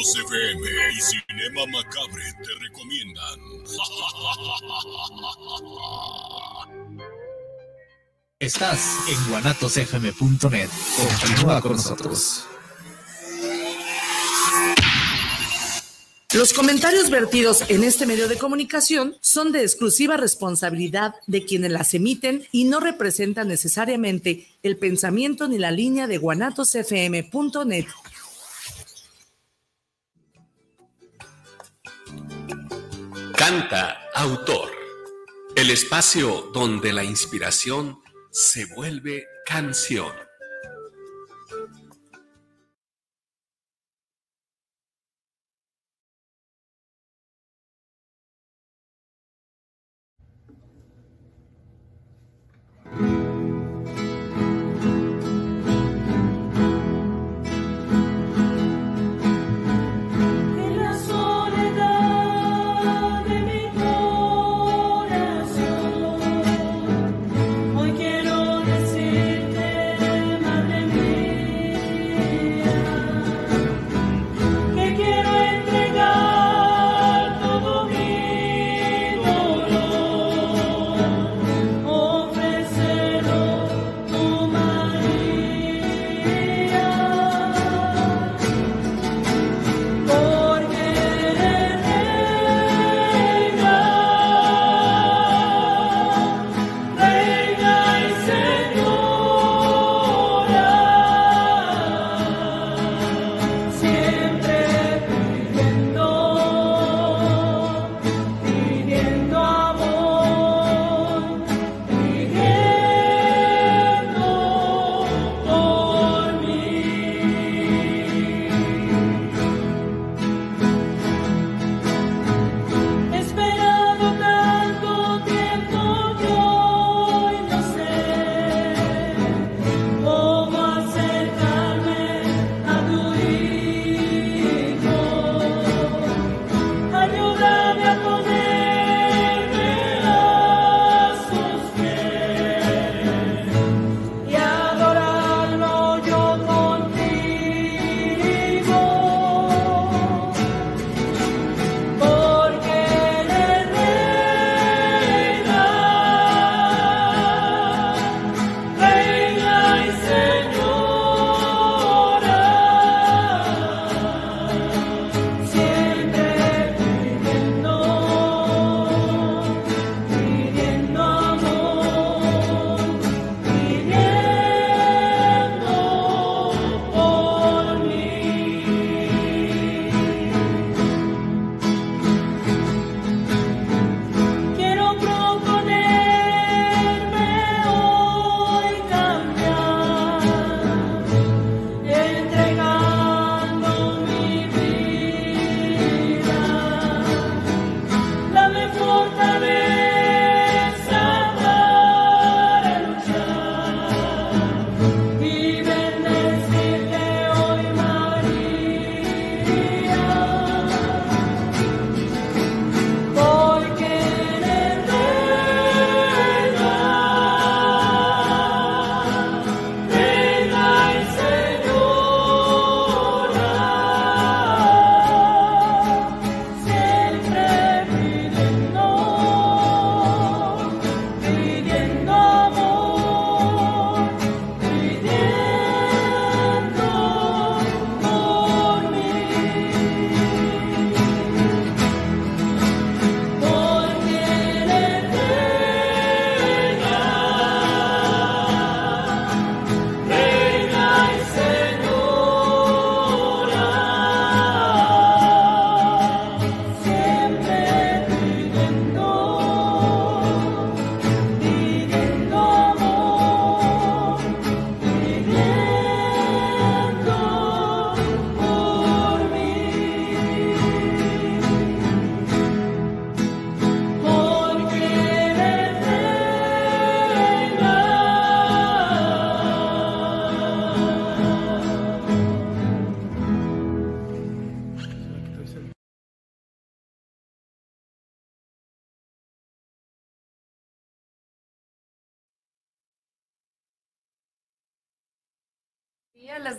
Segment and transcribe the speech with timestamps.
[0.00, 0.62] FM
[0.96, 3.38] y Cinema Macabre te recomiendan.
[8.38, 10.70] Estás en guanatosfm.net.
[10.96, 12.46] Continúa con nosotros.
[16.32, 21.92] Los comentarios vertidos en este medio de comunicación son de exclusiva responsabilidad de quienes las
[21.92, 27.84] emiten y no representan necesariamente el pensamiento ni la línea de guanatosfm.net.
[33.40, 34.70] Canta Autor,
[35.56, 37.98] el espacio donde la inspiración
[38.30, 40.12] se vuelve canción.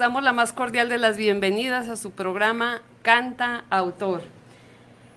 [0.01, 4.23] Damos la más cordial de las bienvenidas a su programa Canta Autor.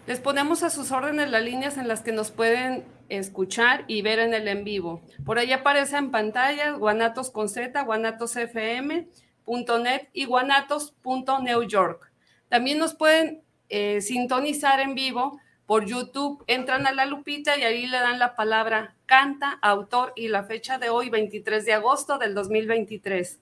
[0.06, 4.19] Les ponemos a sus órdenes las líneas en las que nos pueden escuchar y ver
[4.19, 5.00] en el en vivo.
[5.25, 12.12] Por ahí aparece en pantalla Guanatos con Z, guanatosfm.net y guanatos.new York.
[12.50, 13.40] También nos pueden
[13.70, 16.44] eh, sintonizar en vivo por YouTube.
[16.46, 20.76] Entran a la lupita y ahí le dan la palabra canta, autor y la fecha
[20.76, 23.40] de hoy, 23 de agosto del 2023.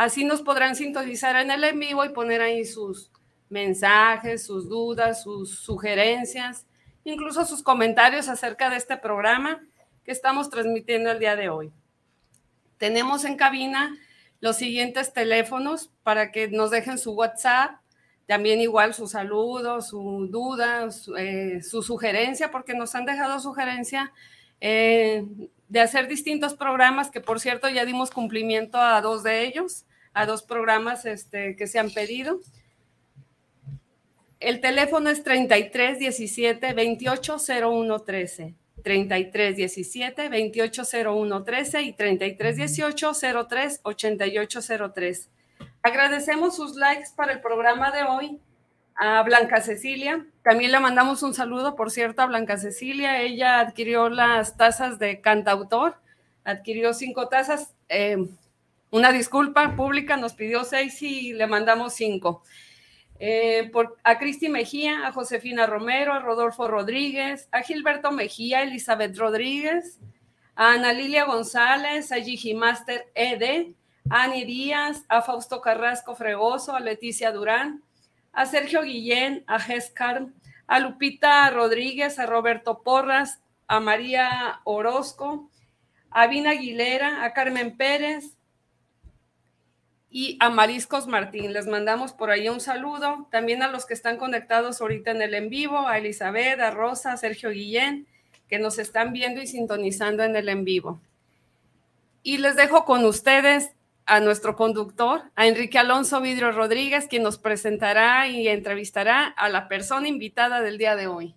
[0.00, 3.10] Así nos podrán sintonizar en el en vivo y poner ahí sus
[3.50, 6.64] mensajes, sus dudas, sus sugerencias,
[7.04, 9.60] incluso sus comentarios acerca de este programa
[10.02, 11.70] que estamos transmitiendo el día de hoy.
[12.78, 13.94] Tenemos en cabina
[14.40, 17.72] los siguientes teléfonos para que nos dejen su WhatsApp,
[18.26, 24.14] también igual su saludo, su duda, su, eh, sugerencia, porque nos han dejado sugerencia
[24.62, 25.26] eh,
[25.68, 30.26] de hacer distintos programas, que por cierto ya dimos cumplimiento a dos de ellos, a
[30.26, 32.40] dos programas este, que se han pedido.
[34.40, 38.54] El teléfono es 33 17 28 01 13.
[38.82, 43.12] 33 17 28 01 13 y 33 18
[43.48, 44.60] 03 88
[44.94, 45.30] 03.
[45.82, 48.40] Agradecemos sus likes para el programa de hoy
[48.96, 50.26] a Blanca Cecilia.
[50.42, 53.20] También le mandamos un saludo, por cierto, a Blanca Cecilia.
[53.22, 55.96] Ella adquirió las tazas de cantautor,
[56.44, 57.74] adquirió cinco tazas.
[57.88, 58.26] Eh,
[58.90, 62.42] una disculpa pública, nos pidió seis y le mandamos cinco.
[63.18, 63.70] Eh,
[64.02, 69.98] a Cristi Mejía, a Josefina Romero, a Rodolfo Rodríguez, a Gilberto Mejía, Elizabeth Rodríguez,
[70.56, 73.74] a Ana Lilia González, a Gigi Master ED,
[74.08, 77.82] a Ani Díaz, a Fausto Carrasco Fregoso, a Leticia Durán,
[78.32, 80.26] a Sergio Guillén, a Jescar,
[80.66, 85.50] a Lupita Rodríguez, a Roberto Porras, a María Orozco,
[86.10, 88.36] a Vina Aguilera, a Carmen Pérez,
[90.10, 91.52] y a Mariscos Martín.
[91.52, 93.28] Les mandamos por ahí un saludo.
[93.30, 97.12] También a los que están conectados ahorita en el en vivo, a Elizabeth, a Rosa,
[97.12, 98.06] a Sergio Guillén,
[98.48, 101.00] que nos están viendo y sintonizando en el en vivo.
[102.24, 103.70] Y les dejo con ustedes
[104.04, 109.68] a nuestro conductor, a Enrique Alonso Vidrio Rodríguez, quien nos presentará y entrevistará a la
[109.68, 111.36] persona invitada del día de hoy.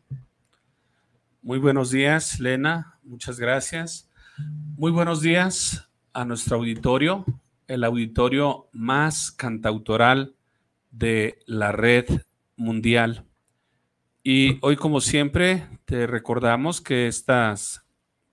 [1.43, 2.97] Muy buenos días, Lena.
[3.03, 4.09] Muchas gracias.
[4.75, 7.25] Muy buenos días a nuestro auditorio
[7.73, 10.35] el auditorio más cantautoral
[10.91, 12.05] de la red
[12.55, 13.25] mundial.
[14.21, 17.83] Y hoy, como siempre, te recordamos que estas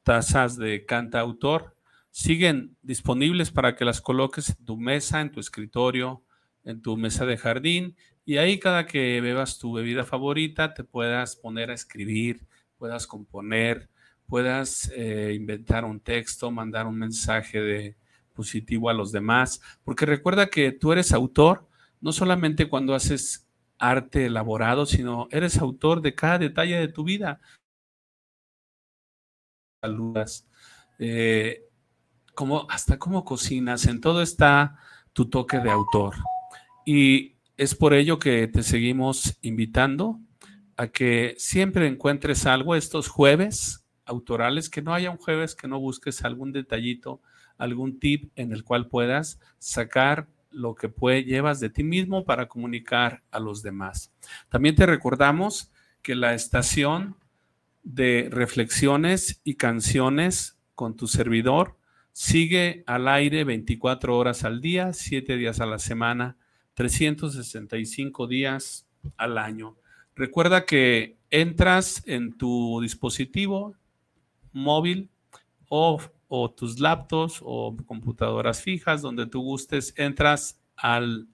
[0.03, 1.75] tazas de cantautor
[2.11, 6.23] siguen disponibles para que las coloques en tu mesa, en tu escritorio,
[6.63, 7.97] en tu mesa de jardín
[8.27, 12.47] y ahí cada que bebas tu bebida favorita te puedas poner a escribir,
[12.77, 13.89] puedas componer,
[14.27, 17.97] puedas eh, inventar un texto, mandar un mensaje de,
[18.41, 21.69] positivo a los demás, porque recuerda que tú eres autor
[22.01, 23.47] no solamente cuando haces
[23.79, 27.39] arte elaborado, sino eres autor de cada detalle de tu vida.
[29.83, 30.49] Saludas,
[30.99, 31.69] eh,
[32.35, 34.79] como, hasta cómo cocinas, en todo está
[35.13, 36.15] tu toque de autor.
[36.87, 40.19] Y es por ello que te seguimos invitando
[40.79, 45.79] a que siempre encuentres algo estos jueves autorales, que no haya un jueves que no
[45.79, 47.21] busques algún detallito
[47.61, 50.89] algún tip en el cual puedas sacar lo que
[51.25, 54.12] llevas de ti mismo para comunicar a los demás.
[54.49, 55.71] También te recordamos
[56.03, 57.17] que la estación
[57.82, 61.77] de reflexiones y canciones con tu servidor
[62.13, 66.37] sigue al aire 24 horas al día, 7 días a la semana,
[66.75, 69.77] 365 días al año.
[70.17, 73.75] Recuerda que entras en tu dispositivo
[74.53, 75.08] móvil
[75.69, 76.01] o
[76.32, 81.27] o tus laptops o computadoras fijas, donde tú gustes, entras al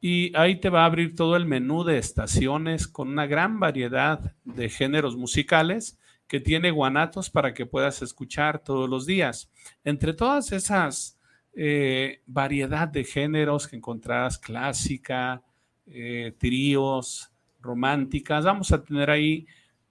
[0.00, 4.36] y ahí te va a abrir todo el menú de estaciones con una gran variedad
[4.44, 9.50] de géneros musicales que tiene Guanatos para que puedas escuchar todos los días.
[9.82, 11.18] Entre todas esas
[11.54, 15.42] eh, variedad de géneros que encontrarás clásica,
[15.86, 17.33] eh, tríos,
[17.64, 18.44] románticas.
[18.44, 19.46] Vamos a tener ahí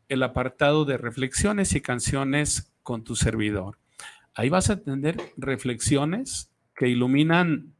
[0.07, 3.77] el apartado de reflexiones y canciones con tu servidor.
[4.35, 7.73] Ahí vas a tener reflexiones que iluminan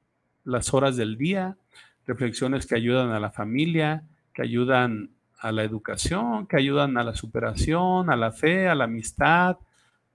[0.44, 1.58] las horas del día,
[2.06, 7.16] reflexiones que ayudan a la familia, que ayudan a la educación, que ayudan a la
[7.16, 9.58] superación, a la fe, a la amistad,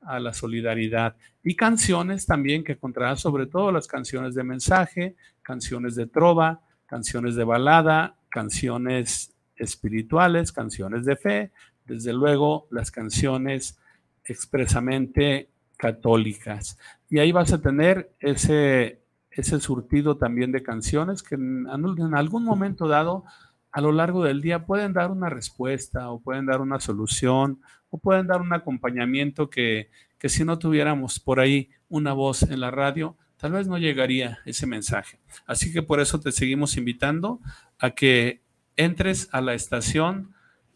[0.02, 1.16] a la solidaridad.
[1.42, 7.34] Y canciones también que encontrarás, sobre todo las canciones de mensaje, canciones de trova, canciones
[7.36, 11.52] de balada, canciones espirituales, canciones de fe,
[11.84, 13.78] desde luego las canciones
[14.24, 16.78] expresamente católicas.
[17.08, 19.00] Y ahí vas a tener ese,
[19.30, 23.24] ese surtido también de canciones que en, algún momento dado
[23.70, 27.60] a lo largo del día pueden dar una respuesta o pueden dar una solución
[27.90, 32.60] o pueden dar un acompañamiento que, que si no tuviéramos por ahí una voz en
[32.60, 35.20] la radio, tal vez no llegaría ese mensaje.
[35.46, 37.40] Así que por eso te seguimos invitando
[37.78, 38.42] a que
[38.78, 40.32] entres a la estación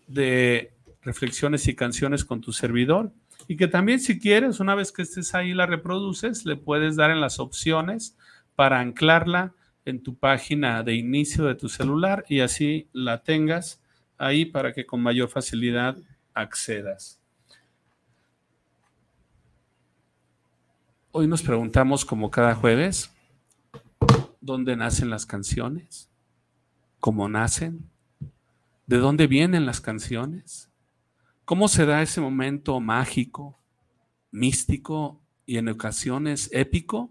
[0.06, 3.12] de reflexiones y canciones con tu servidor
[3.49, 7.11] y que también si quieres, una vez que estés ahí la reproduces, le puedes dar
[7.11, 8.16] en las opciones
[8.54, 9.54] para anclarla
[9.85, 13.80] en tu página de inicio de tu celular y así la tengas
[14.18, 15.97] ahí para que con mayor facilidad
[16.35, 17.18] accedas.
[21.11, 23.12] Hoy nos preguntamos, como cada jueves,
[24.40, 26.09] ¿dónde nacen las canciones?
[27.00, 27.91] ¿Cómo nacen?
[28.87, 30.71] ¿De dónde vienen las canciones?
[31.45, 33.61] ¿Cómo se da ese momento mágico,
[34.33, 37.11] místico y en ocasiones épico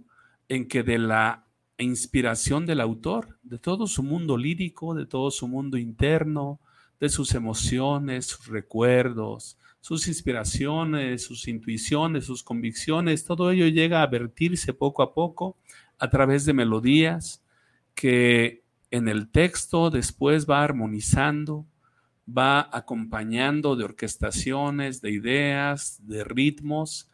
[0.50, 1.46] en que de la
[1.78, 6.60] inspiración del autor, de todo su mundo lírico, de todo su mundo interno,
[7.00, 14.08] de sus emociones, sus recuerdos, sus inspiraciones, sus intuiciones, sus convicciones, todo ello llega a
[14.08, 15.58] vertirse poco a poco
[15.98, 17.42] a través de melodías
[17.96, 18.61] que
[18.92, 21.66] en el texto después va armonizando,
[22.28, 27.10] va acompañando de orquestaciones, de ideas, de ritmos,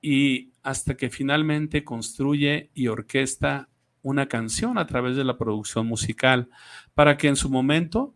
[0.00, 3.70] y hasta que finalmente construye y orquesta
[4.02, 6.50] una canción a través de la producción musical,
[6.92, 8.14] para que en su momento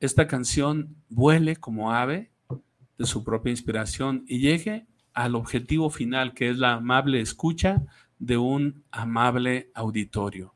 [0.00, 2.32] esta canción vuele como ave
[2.96, 7.84] de su propia inspiración y llegue al objetivo final, que es la amable escucha
[8.18, 10.54] de un amable auditorio.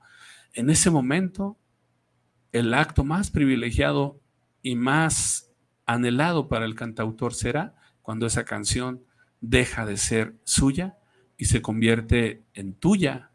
[0.54, 1.58] En ese momento,
[2.52, 4.20] el acto más privilegiado
[4.62, 5.50] y más
[5.86, 9.02] anhelado para el cantautor será cuando esa canción
[9.40, 10.98] deja de ser suya
[11.36, 13.30] y se convierte en tuya,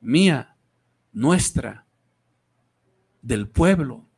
[0.00, 0.56] mía,
[1.12, 1.86] nuestra,
[3.22, 4.08] del pueblo,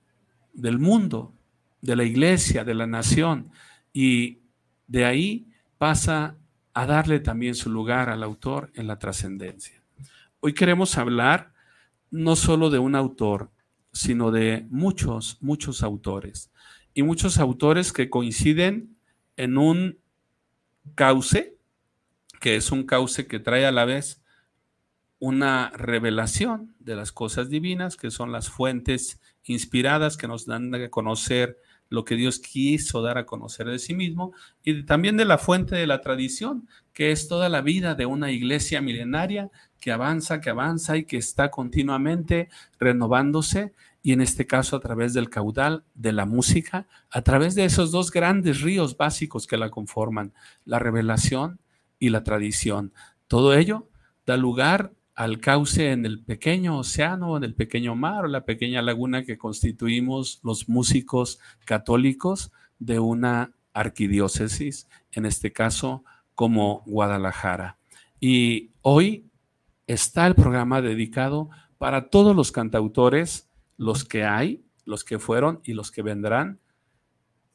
[0.52, 1.34] del mundo,
[1.80, 3.50] de la iglesia, de la nación.
[3.92, 4.38] Y
[4.86, 6.36] de ahí pasa
[6.74, 9.82] a darle también su lugar al autor en la trascendencia.
[10.40, 11.52] Hoy queremos hablar
[12.10, 13.50] no solo de un autor,
[13.92, 16.50] sino de muchos, muchos autores.
[16.94, 18.96] Y muchos autores que coinciden
[19.36, 19.98] en un
[20.94, 21.56] cauce,
[22.40, 24.22] que es un cauce que trae a la vez
[25.18, 30.88] una revelación de las cosas divinas, que son las fuentes inspiradas que nos dan a
[30.90, 31.60] conocer
[31.92, 34.32] lo que Dios quiso dar a conocer de sí mismo,
[34.64, 38.30] y también de la fuente de la tradición, que es toda la vida de una
[38.30, 42.48] iglesia milenaria que avanza, que avanza y que está continuamente
[42.80, 47.66] renovándose, y en este caso a través del caudal de la música, a través de
[47.66, 50.32] esos dos grandes ríos básicos que la conforman,
[50.64, 51.60] la revelación
[51.98, 52.94] y la tradición.
[53.28, 53.90] Todo ello
[54.24, 58.82] da lugar al cauce en el pequeño océano, en el pequeño mar o la pequeña
[58.82, 66.04] laguna que constituimos los músicos católicos de una arquidiócesis, en este caso
[66.34, 67.78] como Guadalajara.
[68.20, 69.30] Y hoy
[69.86, 75.74] está el programa dedicado para todos los cantautores, los que hay, los que fueron y
[75.74, 76.60] los que vendrán,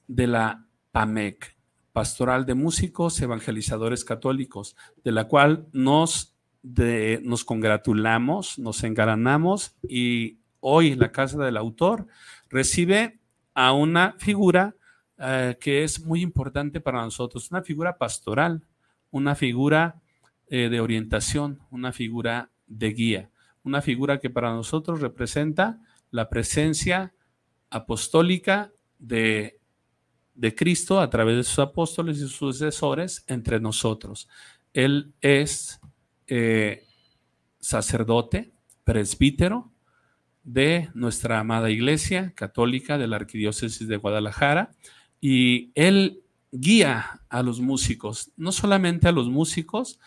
[0.08, 1.56] de la PAMEC,
[1.92, 6.37] Pastoral de Músicos Evangelizadores Católicos, de la cual nos
[7.24, 12.08] nos congratulamos, nos engalanamos y hoy la Casa del Autor
[12.50, 13.20] recibe
[13.54, 14.76] a una figura
[15.18, 18.64] eh, que es muy importante para nosotros, una figura pastoral,
[19.10, 20.02] una figura
[20.48, 23.32] eh, de orientación, una figura de guía,
[23.64, 25.80] una figura que para nosotros representa
[26.12, 27.14] la presencia
[27.70, 29.60] apostólica de,
[30.36, 34.30] de Cristo a través de sus apóstoles y sus sucesores entre nosotros.
[34.74, 35.80] Él es
[36.28, 36.84] eh,
[37.60, 38.52] sacerdote,
[38.84, 39.72] presbítero
[40.44, 44.72] de nuestra amada iglesia católica de la Arquidiócesis de Guadalajara
[45.20, 50.00] y él guía a los músicos, no solamente a los músicos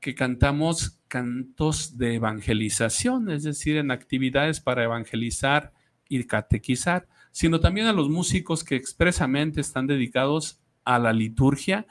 [0.00, 5.72] que cantamos cantos de evangelización, es decir, en actividades para evangelizar
[6.08, 11.86] y catequizar, sino también a los músicos que expresamente están dedicados a la liturgia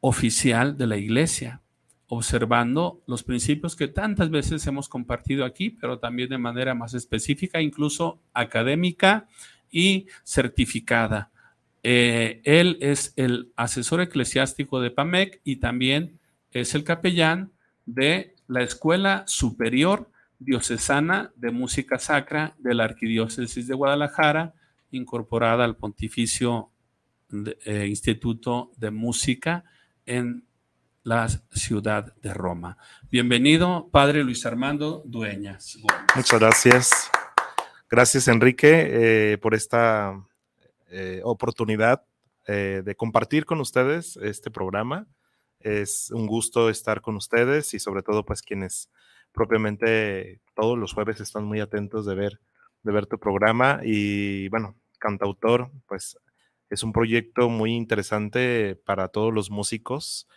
[0.00, 1.62] oficial de la iglesia
[2.08, 7.60] observando los principios que tantas veces hemos compartido aquí, pero también de manera más específica,
[7.60, 9.28] incluso académica
[9.70, 11.30] y certificada.
[11.82, 16.18] Eh, él es el asesor eclesiástico de PAMEC y también
[16.50, 17.52] es el capellán
[17.84, 24.54] de la Escuela Superior Diocesana de Música Sacra de la Arquidiócesis de Guadalajara,
[24.90, 26.70] incorporada al Pontificio
[27.66, 29.64] eh, Instituto de Música
[30.06, 30.47] en
[31.08, 32.76] la ciudad de Roma.
[33.10, 35.78] Bienvenido, Padre Luis Armando Dueñas.
[36.14, 37.10] Muchas gracias.
[37.88, 40.22] Gracias, Enrique, eh, por esta
[40.90, 42.04] eh, oportunidad
[42.46, 45.06] eh, de compartir con ustedes este programa.
[45.60, 48.90] Es un gusto estar con ustedes y sobre todo pues quienes
[49.32, 52.38] propiamente todos los jueves están muy atentos de ver,
[52.82, 56.18] de ver tu programa y bueno, cantautor, pues
[56.68, 60.28] es un proyecto muy interesante para todos los músicos,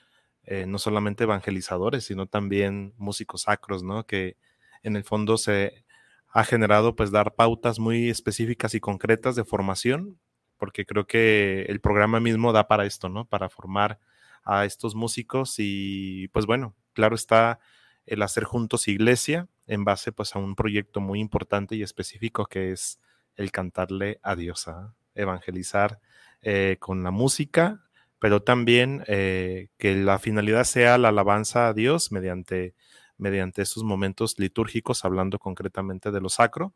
[0.45, 4.05] eh, no solamente evangelizadores, sino también músicos sacros, ¿no?
[4.05, 4.37] Que
[4.83, 5.85] en el fondo se
[6.29, 10.19] ha generado pues dar pautas muy específicas y concretas de formación
[10.61, 13.25] porque creo que el programa mismo da para esto, ¿no?
[13.25, 13.99] Para formar
[14.43, 17.59] a estos músicos y pues bueno, claro está
[18.05, 22.71] el hacer juntos iglesia en base pues a un proyecto muy importante y específico que
[22.71, 22.99] es
[23.37, 24.93] el cantarle a Dios, ¿ah?
[25.15, 25.99] evangelizar
[26.43, 27.83] eh, con la música,
[28.21, 32.75] pero también eh, que la finalidad sea la alabanza a Dios mediante,
[33.17, 36.75] mediante estos momentos litúrgicos, hablando concretamente de lo sacro,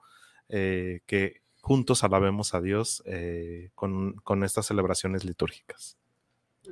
[0.50, 6.00] eh, que juntos alabemos a Dios eh, con, estas celebraciones litúrgicas.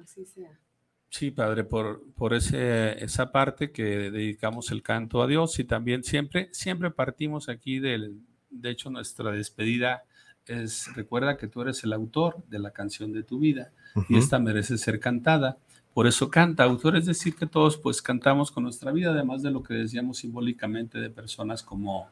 [0.03, 0.59] Así sea.
[1.07, 6.03] Sí, Padre, por, por ese, esa parte que dedicamos el canto a Dios y también
[6.03, 10.03] siempre, siempre partimos aquí del, de hecho nuestra despedida
[10.47, 13.71] es, recuerda que tú eres el autor de la canción de tu vida
[14.09, 15.57] y esta merece ser cantada.
[15.93, 19.51] Por eso canta, autor, es decir, que todos pues cantamos con nuestra vida, además de
[19.51, 22.09] lo que decíamos simbólicamente de personas como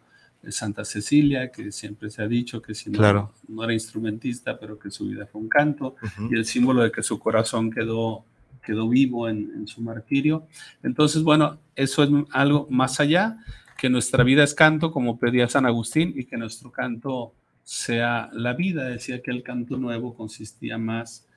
[0.50, 4.90] Santa Cecilia, que siempre se ha dicho que si no, no era instrumentista, pero que
[4.90, 5.96] su vida fue un canto,
[6.30, 8.24] y el símbolo de que su corazón quedó,
[8.64, 10.48] quedó vivo en, su martirio.
[10.82, 13.38] Entonces, bueno, eso es algo más allá,
[13.78, 17.34] que nuestra vida es canto, como pedía San Agustín, y que nuestro canto
[17.64, 18.86] sea la vida.
[18.86, 21.28] Decía que el canto nuevo consistía más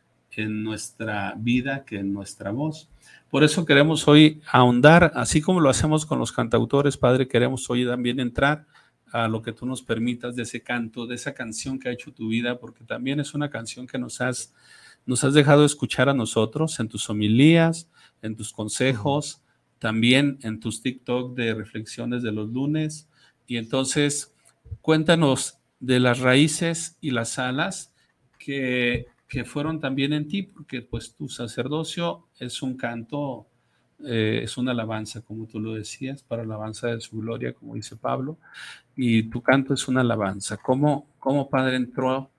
[0.43, 2.89] en nuestra vida que en nuestra voz.
[3.31, 7.85] Por eso queremos hoy ahondar, así como lo hacemos con los cantautores, Padre, queremos hoy
[7.87, 8.67] también entrar
[9.13, 12.13] a lo que tú nos permitas de ese canto, de esa canción que ha hecho
[12.13, 14.55] tu vida, porque también es una canción que nos has,
[15.07, 17.89] nos has dejado escuchar a nosotros en tus homilías,
[18.23, 19.41] en tus consejos,
[19.79, 23.09] también en tus TikTok de reflexiones de los lunes.
[23.47, 24.35] Y entonces,
[24.81, 27.93] cuéntanos de las raíces y las alas
[28.39, 33.49] que, que fueron también en ti, porque pues tu sacerdocio es un canto
[34.07, 37.97] eh, es una alabanza, como tú lo decías, para alabanza de su gloria, como dice
[37.97, 38.39] Pablo,
[38.95, 40.57] y tu canto es una alabanza.
[40.59, 42.31] ¿Cómo, cómo Padre entró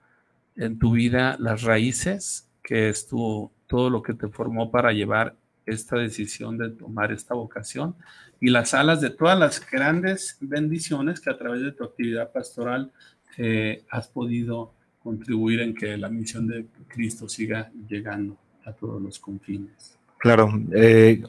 [0.55, 5.97] en tu vida las raíces, que es todo lo que te formó para llevar esta
[5.97, 7.95] decisión de tomar esta vocación
[8.39, 12.93] y las alas de todas las grandes bendiciones que a través de tu actividad pastoral
[13.37, 14.74] eh, has podido
[15.05, 19.99] contribuir en que la misión de Cristo siga llegando a todos los confines.
[20.17, 21.21] Claro, eh,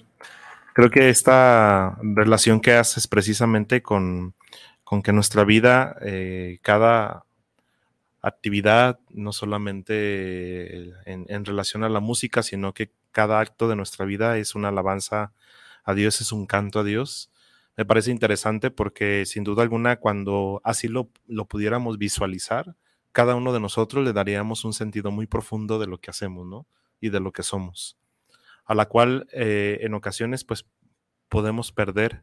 [0.73, 4.33] creo que esta relación que haces precisamente con,
[5.05, 7.27] que nuestra vida, eh, cada
[8.23, 14.39] actividad, no solamente en, relación a la música, sino que cada acto de nuestra vida
[14.39, 15.35] es una alabanza
[15.85, 17.31] a Dios, es un canto a Dios.
[17.77, 22.75] Me parece interesante porque sin duda alguna cuando así lo, lo pudiéramos visualizar,
[23.17, 26.67] cada uno de nosotros le daríamos un sentido muy profundo de lo que hacemos, ¿no?
[27.01, 27.97] Y de lo que somos
[28.67, 30.67] a la cual eh, en ocasiones pues
[31.31, 32.23] podemos perder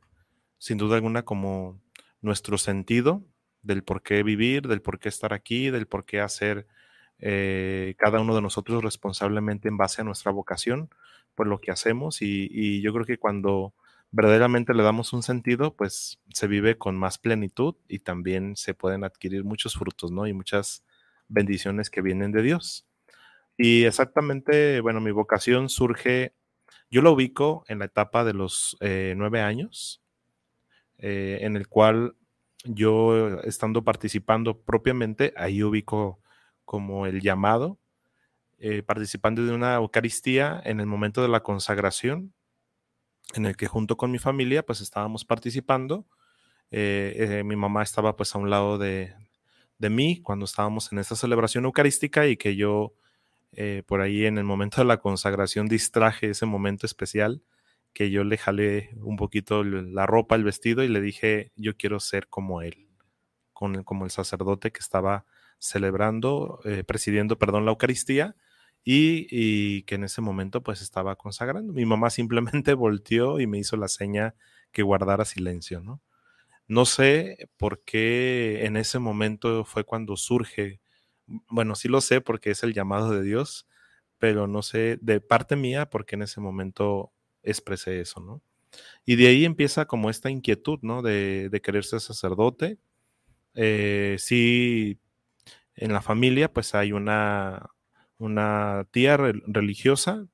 [0.59, 1.81] sin duda alguna como
[2.21, 3.23] nuestro sentido
[3.63, 6.67] del por qué vivir, del por qué estar aquí, del por qué hacer
[7.17, 10.89] eh, cada uno de nosotros responsablemente en base a nuestra vocación,
[11.33, 13.73] por lo que hacemos y, y yo creo que cuando
[14.13, 19.03] verdaderamente le damos un sentido, pues se vive con más plenitud y también se pueden
[19.03, 20.27] adquirir muchos frutos, ¿no?
[20.27, 20.85] Y muchas
[21.27, 22.85] bendiciones que vienen de Dios.
[23.57, 26.35] Y exactamente, bueno, mi vocación surge,
[26.91, 30.03] yo lo ubico en la etapa de los eh, nueve años,
[30.99, 32.15] eh, en el cual
[32.65, 36.19] yo estando participando propiamente, ahí ubico
[36.65, 37.79] como el llamado,
[38.59, 42.31] eh, participando de una Eucaristía en el momento de la consagración,
[43.33, 46.05] en el que junto con mi familia pues estábamos participando.
[46.71, 49.13] mi mamá estaba pues a un lado de,
[49.77, 52.93] de mí cuando estábamos en esta celebración eucarística y que yo
[53.51, 57.43] eh, por ahí en el momento de la consagración distraje ese momento especial
[57.93, 61.99] que yo le jalé un poquito la ropa, el vestido y le dije, yo quiero
[61.99, 62.87] ser como él,
[63.51, 65.25] con, como el sacerdote que estaba
[65.59, 68.35] celebrando, eh, presidiendo, perdón, la Eucaristía
[68.83, 71.73] y, que en ese momento pues estaba consagrando.
[71.73, 74.35] Mi mamá simplemente volteó y me hizo la seña
[74.71, 76.01] que guardara silencio, ¿no?
[76.67, 80.81] No sé por qué en ese momento fue cuando surge
[81.27, 83.67] bueno, sí lo sé porque es el llamado de Dios,
[84.17, 87.11] pero no sé de parte mía porque en ese momento
[87.43, 88.41] expresé eso, ¿no?
[89.05, 91.01] Y de ahí empieza como esta inquietud, ¿no?
[91.01, 92.79] De, de querer ser sacerdote.
[93.55, 94.99] Eh, sí,
[95.75, 97.69] en la familia pues hay una,
[98.23, 100.25] una tía religiosa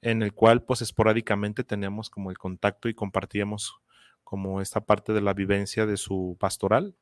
[0.00, 3.74] en el cual pues esporádicamente teníamos como el contacto y compartíamos
[4.22, 6.94] como esta parte de la vivencia de su pastoral.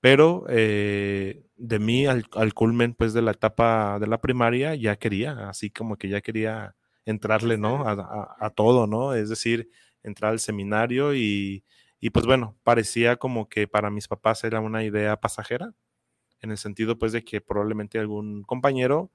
[0.00, 5.48] Pero eh, de mí al, culmen pues de la etapa de la primaria ya quería,
[5.48, 6.74] así como que ya quería
[7.06, 7.84] entrarle, ¿no?
[7.86, 9.14] A, todo, ¿no?
[9.14, 9.70] Es decir,
[10.02, 11.64] entrar al seminario y,
[12.00, 15.74] y, pues bueno, parecía como que para mis papás era una idea pasajera,
[16.40, 19.10] en el sentido pues de que probablemente algún compañero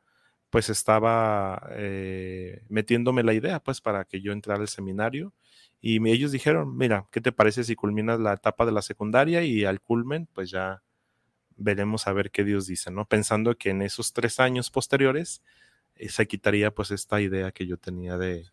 [0.49, 5.33] pues estaba eh, metiéndome la idea pues para que yo entrara al seminario
[5.81, 9.63] y ellos dijeron, mira, ¿qué te parece si culminas la etapa de la secundaria y
[9.65, 10.81] al culmen pues ya
[11.55, 13.05] veremos a ver qué Dios dice, ¿no?
[13.05, 15.43] Pensando que en esos tres años posteriores
[15.95, 18.45] eh, se quitaría pues esta idea que yo tenía de,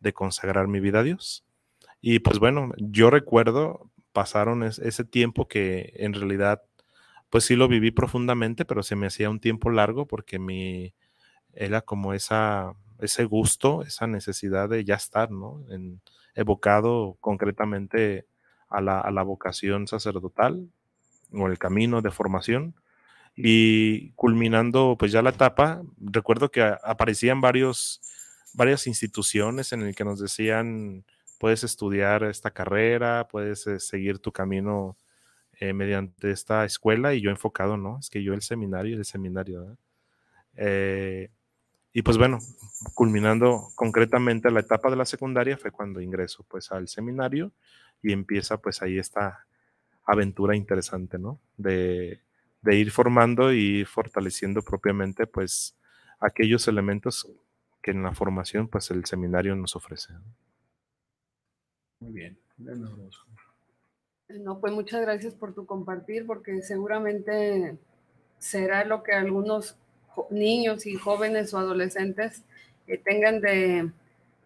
[0.00, 1.44] de, consagrar mi vida a Dios.
[2.00, 6.62] Y pues bueno, yo recuerdo, pasaron ese tiempo que en realidad
[7.30, 10.94] pues sí lo viví profundamente, pero se me hacía un tiempo largo porque mi,
[11.56, 15.64] era como esa, ese gusto, esa necesidad de ya estar, ¿no?
[15.70, 16.00] En,
[16.34, 18.26] evocado concretamente
[18.68, 20.68] a la, a la vocación sacerdotal
[21.32, 22.74] o el camino de formación.
[23.36, 28.00] Y culminando pues ya la etapa, recuerdo que aparecían varios,
[28.52, 31.04] varias instituciones en el que nos decían,
[31.38, 34.96] puedes estudiar esta carrera, puedes eh, seguir tu camino
[35.58, 37.98] eh, mediante esta escuela y yo enfocado, ¿no?
[37.98, 39.76] Es que yo el seminario, el seminario.
[41.94, 42.40] Y pues bueno,
[42.92, 47.52] culminando concretamente la etapa de la secundaria fue cuando ingreso pues al seminario
[48.02, 49.46] y empieza pues ahí esta
[50.04, 51.38] aventura interesante, ¿no?
[51.56, 52.20] De,
[52.62, 55.76] de ir formando y fortaleciendo propiamente pues
[56.18, 57.30] aquellos elementos
[57.80, 60.14] que en la formación pues el seminario nos ofrece.
[62.00, 62.38] Muy bien.
[64.28, 67.78] No, pues muchas gracias por tu compartir, porque seguramente
[68.38, 69.78] será lo que algunos
[70.30, 72.42] niños y jóvenes o adolescentes
[73.04, 73.90] tengan de,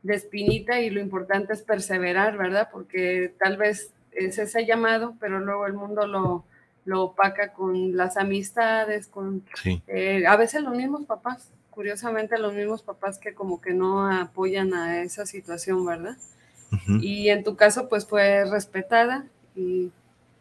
[0.03, 2.69] de, espinita y lo importante es perseverar, ¿verdad?
[2.73, 6.45] Porque tal vez es ese llamado, pero luego el mundo lo,
[6.85, 9.45] lo opaca con las amistades, con
[9.87, 14.73] eh, a veces los mismos papás, curiosamente los mismos papás que como que no apoyan
[14.75, 16.17] a esa situación, ¿verdad?
[17.01, 19.27] Y en tu caso pues fue respetada
[19.57, 19.91] y,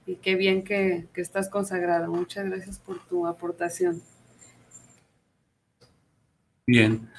[0.06, 2.08] y qué bien que, que estás consagrada.
[2.08, 4.02] Muchas gracias por tu aportación.
[6.68, 7.10] Bien.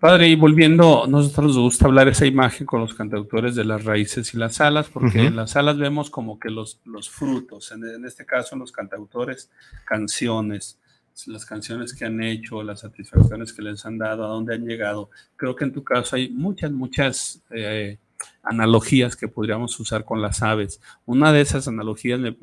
[0.00, 4.32] Padre, y volviendo, nosotros nos gusta hablar esa imagen con los cantautores de las raíces
[4.32, 8.24] y las alas, porque en las alas vemos como que los, los frutos, en, este
[8.24, 9.50] caso los cantautores,
[9.84, 10.78] canciones,
[11.26, 15.10] las canciones que han hecho, las satisfacciones que les han dado, a dónde han llegado.
[15.36, 17.98] Creo que en tu caso hay muchas, muchas eh,
[18.42, 20.80] analogías que podríamos usar con las aves.
[21.06, 22.36] Una de esas analogías me,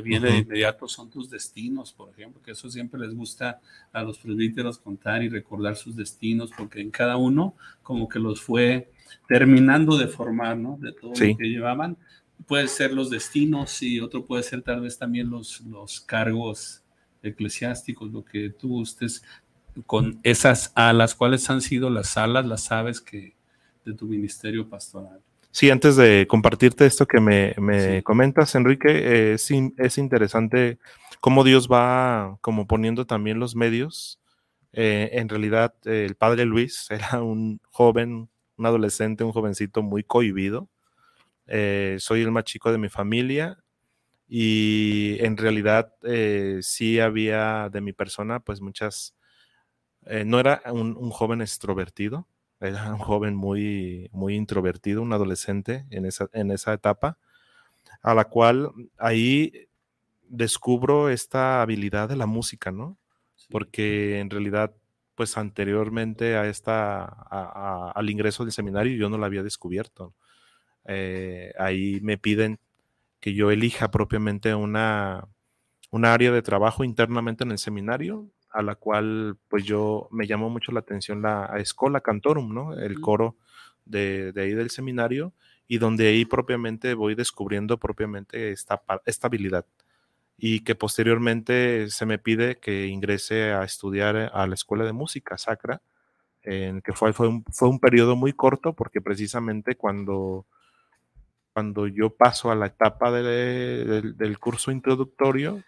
[0.00, 3.60] viene de inmediato son tus destinos, por ejemplo, que eso siempre les gusta
[3.92, 8.40] a los presbíteros contar y recordar sus destinos, porque en cada uno como que los
[8.40, 8.90] fue
[9.28, 10.78] terminando de formar, ¿no?
[10.80, 11.96] De todo lo que llevaban.
[12.46, 16.82] Puede ser los destinos y otro puede ser tal vez también los, los cargos
[17.22, 19.22] eclesiásticos, lo que tú gustes
[19.86, 23.34] con esas alas, cuáles han sido las alas, las aves que,
[23.84, 25.20] de tu ministerio pastoral.
[25.54, 30.78] Sí, antes de compartirte esto que me, comentas, Enrique, eh, es, interesante
[31.20, 34.18] cómo Dios va como poniendo también los medios.
[34.72, 40.70] Eh, en realidad, el padre Luis era un joven, un adolescente, un jovencito muy cohibido.
[41.46, 43.58] Eh, soy el más chico de mi familia
[44.26, 45.92] y en realidad
[46.62, 49.14] sí había de mi persona pues muchas,
[50.24, 52.26] no era un joven extrovertido,
[52.62, 57.18] era un joven muy, muy introvertido, un adolescente en esa, en esa etapa,
[58.02, 59.68] a la cual ahí
[60.28, 62.98] descubro esta habilidad de la música, ¿no?
[63.50, 64.74] Porque en realidad,
[65.14, 70.14] pues anteriormente a esta, al ingreso del seminario yo no la había descubierto.
[70.86, 72.60] Eh, ahí me piden
[73.20, 75.28] que yo elija propiamente una,
[75.90, 80.50] una área de trabajo internamente en el seminario a la cual pues yo me llamó
[80.50, 82.74] mucho la atención la Escola Cantorum, ¿no?
[82.74, 83.36] El coro
[83.84, 85.32] de, ahí del seminario
[85.66, 89.66] y donde ahí propiamente voy descubriendo propiamente esta, esta habilidad
[90.36, 95.38] y que posteriormente se me pide que ingrese a estudiar a la Escuela de Música
[95.38, 95.82] Sacra,
[96.42, 100.46] en que fue, fue, un, fue un periodo muy corto porque precisamente cuando,
[101.52, 105.62] cuando yo paso a la etapa del curso introductorio,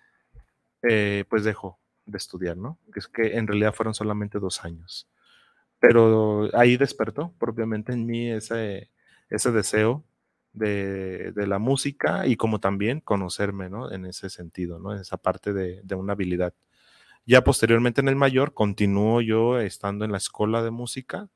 [0.82, 2.78] eh, pues dejo, de estudiar, ¿no?
[2.94, 5.08] Es que en realidad fueron solamente dos años.
[5.80, 8.90] Pero ahí despertó propiamente en mí ese,
[9.28, 10.04] ese deseo
[10.54, 13.90] de, la música y como también conocerme, ¿no?
[13.90, 14.94] En ese sentido, ¿no?
[14.94, 16.54] Esa parte de, una habilidad.
[17.26, 21.28] Ya posteriormente en el mayor, continúo yo estando en la escuela de música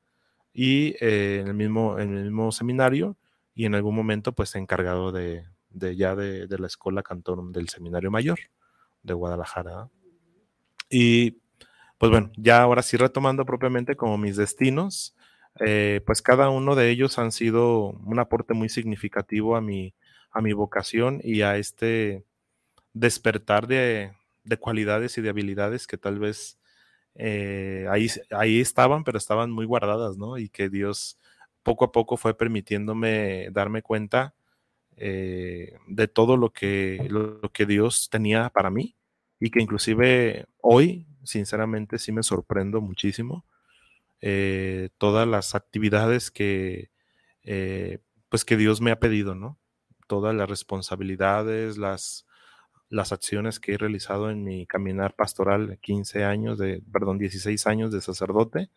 [0.53, 3.17] y eh, en, el mismo, en el mismo seminario
[3.55, 8.39] y en algún momento pues encargado de, ya de, la escuela cantorum del seminario mayor
[9.03, 9.89] de Guadalajara.
[10.89, 11.37] Y
[11.99, 15.15] pues bueno, ya ahora sí retomando propiamente como mis destinos,
[15.59, 19.93] eh, pues cada uno de ellos han sido un aporte muy significativo a mi,
[20.31, 22.23] a mi vocación y a este
[22.93, 24.13] despertar de,
[24.59, 26.57] cualidades y de habilidades que tal vez
[27.15, 30.37] eh, ahí, ahí estaban, pero estaban muy guardadas, ¿no?
[30.37, 31.19] Y que Dios
[31.63, 34.33] poco a poco fue permitiéndome darme cuenta
[34.97, 38.95] eh, de todo lo que, lo que Dios tenía para mí
[39.39, 43.45] y que inclusive hoy, sinceramente, sí me sorprendo muchísimo
[44.21, 46.91] eh, todas las actividades que,
[47.43, 47.99] eh,
[48.29, 49.57] pues que Dios me ha pedido, ¿no?
[50.07, 52.25] Todas las responsabilidades, las,
[52.89, 57.91] las acciones que he realizado en mi caminar pastoral, 15 años de, perdón, 16 años
[57.91, 58.69] de sacerdote,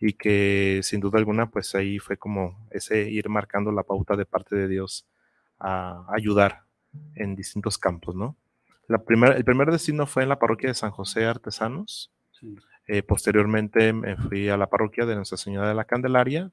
[0.00, 4.26] y que sin duda alguna, pues ahí fue como ese ir marcando la pauta de
[4.26, 5.06] parte de Dios
[5.58, 6.64] a ayudar
[7.14, 8.36] en distintos campos, ¿no?
[8.88, 12.12] La el primer destino fue en la parroquia de San José Artesanos.
[12.86, 16.52] Eh, posteriormente me fui a la parroquia de Nuestra Señora de la Candelaria.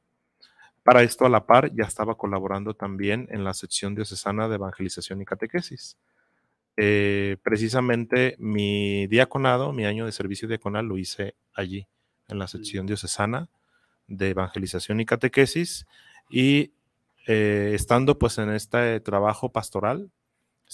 [0.84, 5.22] Para esto, a la par, ya estaba colaborando también en la sección diocesana de evangelización
[5.22, 5.98] y catequesis.
[6.76, 11.88] Eh, precisamente mi diaconado, mi año de servicio diaconal, lo hice allí,
[12.28, 13.50] en la sección diocesana
[14.08, 15.86] de evangelización y catequesis.
[16.30, 16.74] Y
[17.28, 20.10] eh, estando pues en este trabajo pastoral,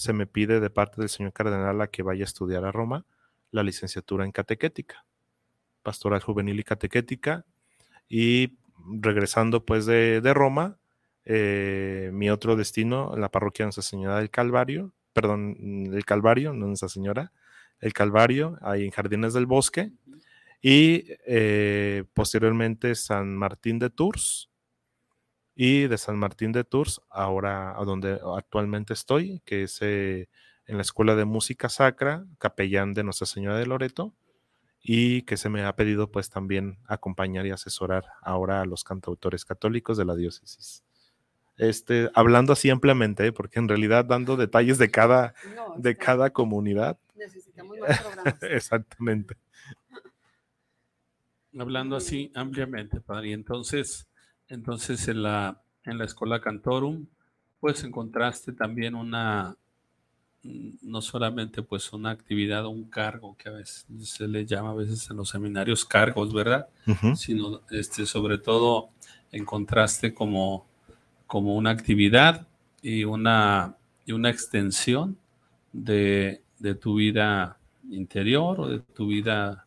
[0.00, 3.04] se me pide de parte del señor cardenal a que vaya a estudiar a Roma
[3.50, 5.04] la licenciatura en catequética
[5.82, 7.44] pastoral juvenil y catequética.
[8.08, 8.58] Y
[8.92, 10.78] regresando pues de, Roma,
[11.24, 16.88] eh, mi otro destino, la parroquia Nuestra Señora del Calvario, perdón, el Calvario, no Nuestra
[16.88, 17.32] Señora,
[17.80, 19.92] el Calvario, ahí en Jardines del Bosque,
[20.62, 24.49] y eh, posteriormente San Martín de Tours,
[25.62, 30.30] y de San Martín de Tours, ahora a donde actualmente estoy, que es eh,
[30.64, 34.14] en la Escuela de Música Sacra, capellán de Nuestra Señora de Loreto,
[34.80, 39.44] y que se me ha pedido pues también acompañar y asesorar ahora a los cantautores
[39.44, 40.82] católicos de la diócesis.
[41.58, 43.32] Este, hablando así ampliamente, ¿eh?
[43.32, 45.34] porque en realidad dando detalles de cada,
[45.76, 46.98] de cada comunidad.
[47.14, 48.42] Necesitamos más programas.
[48.44, 49.36] Exactamente.
[51.58, 53.28] Hablando así ampliamente, padre.
[53.28, 54.06] Y entonces,
[54.50, 57.06] entonces en la, en la escuela Cantorum,
[57.60, 59.56] pues encontraste también una,
[60.42, 64.74] no solamente pues una actividad o un cargo que a veces se le llama a
[64.74, 66.68] veces en los seminarios cargos, ¿verdad?
[67.14, 68.90] Sino este, sobre todo
[69.32, 70.66] en contraste como,
[71.26, 72.46] como una actividad
[72.82, 75.16] y una, y una extensión
[75.72, 76.42] de,
[76.80, 77.58] tu vida
[77.90, 79.66] interior o de tu vida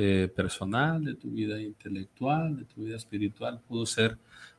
[0.00, 3.60] eh, personal, de tu vida intelectual, de tu vida espiritual.
[3.66, 4.16] Pudo ser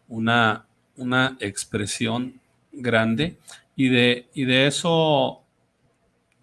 [0.10, 0.66] una,
[0.98, 2.42] una expresión
[2.74, 3.38] grande
[3.78, 5.42] y de, y de eso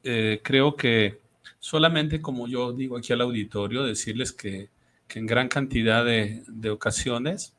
[0.03, 1.21] eh, creo que
[1.59, 4.71] solamente como yo digo aquí al auditorio, decirles que,
[5.15, 7.55] en gran cantidad de, ocasiones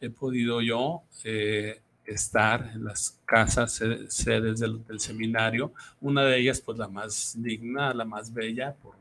[0.00, 6.78] he podido yo eh, estar en las casas, sedes del, seminario, una de ellas pues
[6.78, 8.99] la más digna, la más bella por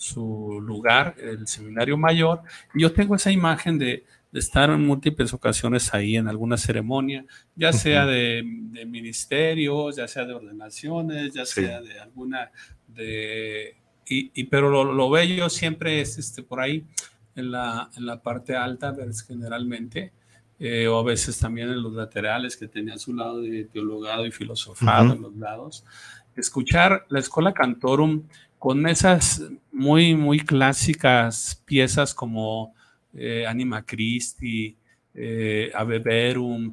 [0.00, 2.40] su lugar, el seminario mayor,
[2.74, 7.24] y yo tengo esa imagen de, de estar en múltiples ocasiones ahí en alguna ceremonia,
[7.54, 8.42] ya sea de,
[8.86, 12.50] ministerios, ya sea de ordenaciones, ya sea de alguna,
[12.88, 16.86] de, y, pero lo, bello siempre es este, por ahí,
[17.36, 18.94] en la, en la parte alta,
[19.26, 20.12] generalmente,
[20.58, 24.30] eh, o a veces también en los laterales que tenía su lado de teologado y
[24.30, 25.84] filosofado en los lados.
[26.36, 28.24] Escuchar la escuela Cantorum
[28.60, 29.42] con esas
[29.72, 32.74] muy, muy clásicas piezas como
[33.14, 34.76] eh, Anima Christi,
[35.14, 35.72] eh,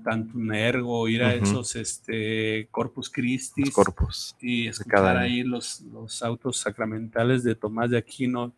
[0.03, 3.63] Tantum Ergo, ir a esos este, Corpus Christi
[4.41, 8.51] y escuchar ahí los, los autos sacramentales de Tomás de Aquino.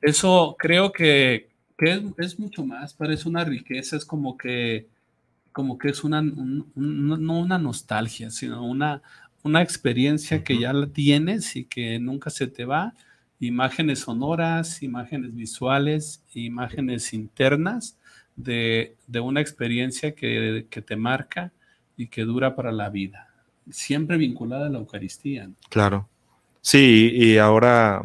[0.00, 4.88] Eso creo que, es, mucho más, parece una riqueza, es como que,
[5.52, 9.00] como que es una, no una nostalgia, sino una,
[9.44, 12.94] una experiencia que ya la tienes y que nunca se te va
[13.46, 17.98] imágenes sonoras, imágenes visuales, imágenes internas
[18.36, 21.52] de, una experiencia que, te marca
[21.96, 23.28] y que dura para la vida,
[23.70, 25.50] siempre vinculada a la Eucaristía.
[25.68, 26.08] Claro.
[26.60, 28.02] Sí, y ahora,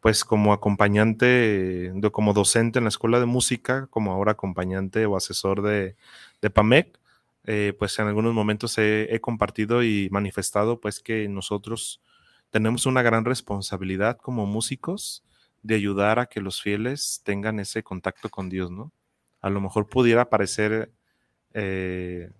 [0.00, 5.62] pues como acompañante, como docente en la escuela de música, como ahora acompañante o asesor
[5.62, 5.96] de,
[6.40, 6.97] de PAMEC,
[7.50, 12.02] eh, pues en algunos momentos he, he, compartido y manifestado pues que nosotros
[12.50, 15.24] tenemos una gran responsabilidad como músicos
[15.62, 18.92] de ayudar a que los fieles tengan ese contacto con Dios, ¿no?
[19.40, 20.92] A lo mejor pudiera parecer,
[21.54, 22.30] eh,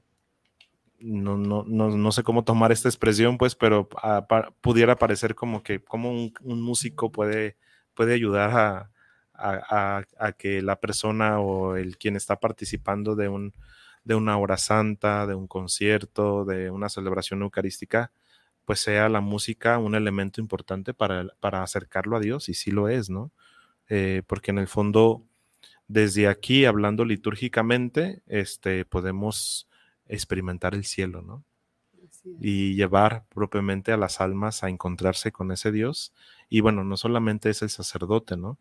[0.99, 4.27] no, no, no, no, sé cómo tomar esta expresión, pues, pero a,
[4.61, 7.57] pudiera parecer como que como un, músico puede,
[7.95, 8.91] puede ayudar a,
[9.33, 13.55] a, a, que la persona o el quien está participando de, un,
[14.09, 18.11] de una hora santa, de un concierto, de una celebración eucarística,
[18.65, 22.89] pues sea la música un elemento importante para, para acercarlo a Dios, y sí lo
[22.89, 23.31] es, ¿no?
[23.91, 25.23] Eh, porque en el fondo,
[25.89, 29.69] desde aquí, hablando litúrgicamente, este, podemos
[30.07, 31.45] experimentar el cielo, ¿no?
[32.41, 36.15] Y llevar propiamente a las almas a encontrarse con ese Dios.
[36.49, 38.59] Y bueno, no solamente es el sacerdote, ¿no?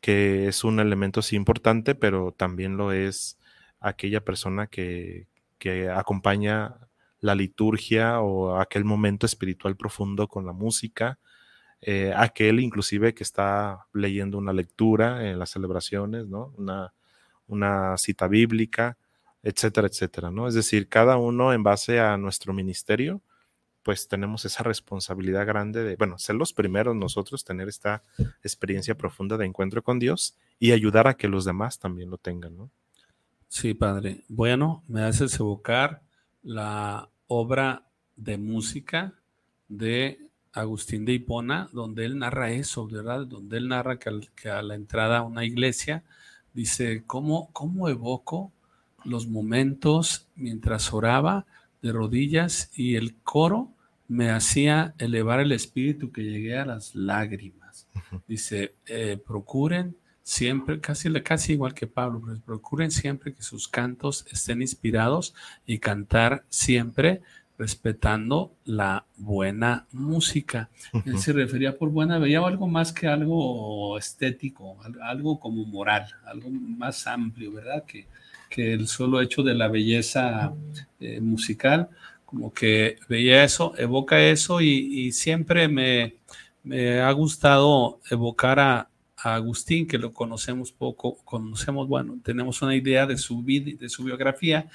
[0.00, 3.38] que es un elemento sí importante, pero también lo es
[3.80, 5.26] aquella persona que,
[5.94, 6.76] acompaña
[7.20, 11.18] la liturgia o aquel momento espiritual profundo con la música,
[11.80, 16.54] eh, aquel inclusive que está leyendo una lectura en las celebraciones, ¿no?
[16.56, 16.94] Una,
[17.48, 18.96] una cita bíblica,
[19.42, 20.48] etcétera, etcétera, ¿no?
[20.48, 23.22] Es decir, cada uno en base a nuestro ministerio,
[23.82, 28.02] pues tenemos esa responsabilidad grande de, bueno, ser los primeros nosotros, tener esta
[28.42, 32.56] experiencia profunda de encuentro con Dios y ayudar a que los demás también lo tengan,
[32.56, 32.70] ¿no?
[33.48, 34.22] Sí, padre.
[34.28, 36.02] Bueno, me haces evocar
[36.42, 37.84] la obra
[38.16, 39.14] de música
[39.68, 40.18] de
[40.52, 43.26] Agustín de Hipona, donde él narra eso, ¿verdad?
[43.26, 46.04] Donde él narra que, al, que a la entrada a una iglesia
[46.52, 48.52] dice, ¿cómo, ¿cómo evoco
[49.04, 51.46] los momentos mientras oraba
[51.82, 53.70] de rodillas y el coro
[54.08, 57.86] me hacía elevar el espíritu que llegué a las lágrimas.
[58.26, 59.96] Dice, eh, procuren
[60.28, 65.78] siempre, casi, casi igual que Pablo, pues, procuren siempre que sus cantos estén inspirados y
[65.78, 67.22] cantar siempre
[67.56, 70.68] respetando la buena música.
[71.06, 76.50] Él se refería por buena, veía algo más que algo estético, algo como moral, algo
[76.50, 77.84] más amplio, ¿verdad?
[77.86, 78.06] Que,
[78.50, 80.52] que el solo hecho de la belleza
[81.00, 81.88] eh, musical
[82.26, 86.12] como que veía eso, evoca eso y, siempre me,
[87.00, 88.90] ha gustado evocar a,
[89.22, 94.04] Agustín, que lo conocemos poco, conocemos, bueno, tenemos una idea de su vida, de su
[94.04, 94.68] biografía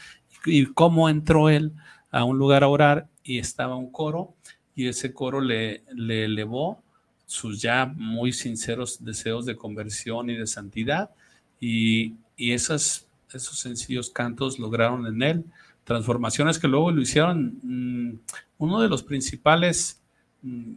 [0.46, 1.72] y, cómo entró él
[2.12, 4.34] a un lugar a orar y estaba un coro
[4.76, 6.82] y ese coro le, le elevó
[7.26, 11.12] sus ya muy sinceros deseos de conversión y de santidad
[11.60, 15.46] y, y esas, esos sencillos cantos lograron en él
[15.84, 18.20] transformaciones que luego lo hicieron mm,
[18.58, 20.02] uno de los principales
[20.42, 20.74] mm,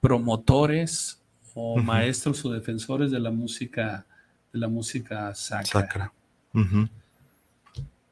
[0.00, 1.20] promotores
[1.54, 4.04] o maestros o defensores de la música
[4.52, 6.12] de la música sacra.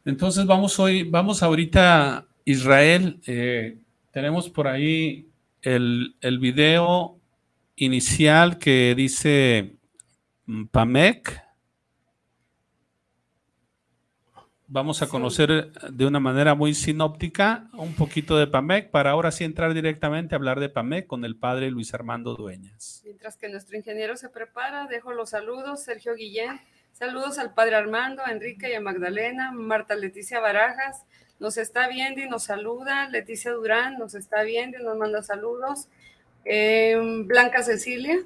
[0.05, 3.21] Entonces vamos hoy, vamos ahorita a Israel.
[3.27, 3.79] Eh,
[4.11, 5.29] tenemos por ahí
[5.63, 7.17] el, el, video
[7.77, 9.77] inicial que dice
[10.47, 11.41] mm, Pamek,
[14.73, 19.31] vamos a conocer eh, de una manera muy sinóptica un poquito de PAMEC para ahora
[19.31, 23.03] sí entrar directamente a hablar de PAMEC con el padre Luis Armando Dueñas.
[23.05, 25.83] Mientras que nuestro ingeniero se prepara, dejo los saludos.
[25.83, 26.59] Sergio Guillén,
[26.93, 29.53] saludos al padre Armando, a Enrique y a Magdalena.
[29.53, 31.05] Marta Leticia Barajas
[31.39, 33.09] nos está viendo y nos saluda.
[33.11, 35.89] Leticia Durán nos está viendo y nos manda saludos.
[36.47, 38.19] Eh, Blanca Cecilia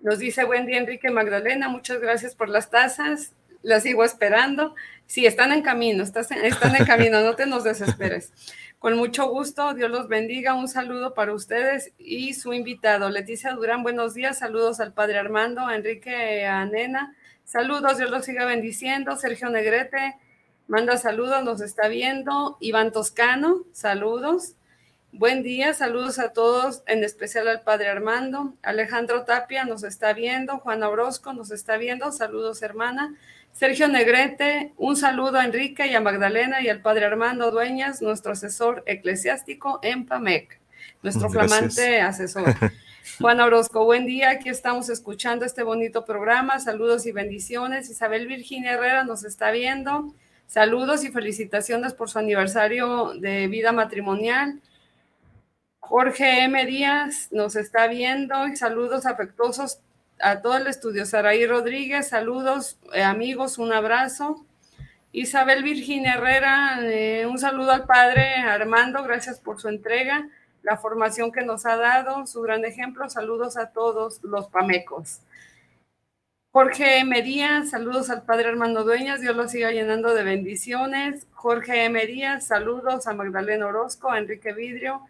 [0.00, 4.74] nos dice buen día Enrique Magdalena, muchas gracias por las tazas, las sigo esperando.
[5.06, 8.32] Sí, están en camino, están en camino, no te nos desesperes.
[8.80, 10.54] Con mucho gusto, Dios los bendiga.
[10.54, 13.84] Un saludo para ustedes y su invitado, Leticia Durán.
[13.84, 17.14] Buenos días, saludos al padre Armando, a Enrique, a Nena.
[17.44, 19.16] Saludos, Dios los siga bendiciendo.
[19.16, 20.16] Sergio Negrete
[20.66, 22.58] manda saludos, nos está viendo.
[22.60, 24.56] Iván Toscano, saludos.
[25.18, 28.52] Buen día, saludos a todos, en especial al padre Armando.
[28.62, 30.58] Alejandro Tapia nos está viendo.
[30.58, 32.12] Juana Orozco nos está viendo.
[32.12, 33.14] Saludos, hermana.
[33.50, 38.32] Sergio Negrete, un saludo a Enrique y a Magdalena y al padre Armando Dueñas, nuestro
[38.32, 40.60] asesor eclesiástico en PAMEC,
[41.02, 42.54] nuestro flamante asesor.
[43.18, 47.88] Juan Orozco, buen día, aquí estamos escuchando este bonito programa, saludos y bendiciones.
[47.88, 50.12] Isabel Virginia Herrera nos está viendo,
[50.46, 54.60] saludos y felicitaciones por su aniversario de vida matrimonial.
[55.88, 56.66] Jorge M.
[56.66, 59.78] Díaz nos está viendo y saludos afectuosos
[60.18, 61.06] a todo el estudio.
[61.06, 64.44] Saraí Rodríguez, saludos, eh, amigos, un abrazo.
[65.12, 70.28] Isabel Virginia Herrera, eh, un saludo al padre Armando, gracias por su entrega,
[70.62, 73.08] la formación que nos ha dado, su gran ejemplo.
[73.08, 75.20] Saludos a todos los pamecos.
[76.50, 81.28] Jorge Díaz, saludos al padre Armando Dueñas, Dios lo siga llenando de bendiciones.
[81.32, 85.02] Jorge Díaz, saludos a Magdalena Orozco, a Enrique Vidrio.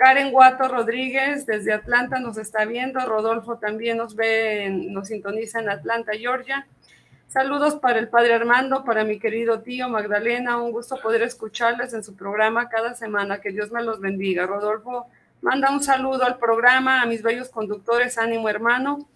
[0.00, 2.98] Karen Guato Rodríguez desde Atlanta nos está viendo.
[3.00, 6.66] Rodolfo también nos ve, nos sintoniza en Atlanta, Georgia.
[7.28, 10.56] Saludos para el padre Armando, para mi querido tío Magdalena.
[10.56, 13.42] Un gusto poder escucharles en su programa cada semana.
[13.42, 14.46] Que Dios me los bendiga.
[14.46, 15.06] Rodolfo
[15.42, 19.06] manda un saludo al programa, a mis bellos conductores, ánimo hermano.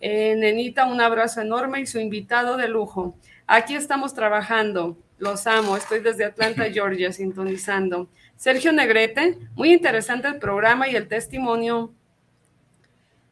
[0.00, 3.14] Eh, Nenita, un abrazo enorme y su invitado de lujo.
[3.46, 8.08] Aquí estamos trabajando, los amo, estoy desde Atlanta, Georgia, sintonizando.
[8.38, 11.92] Sergio Negrete, muy interesante el programa y el testimonio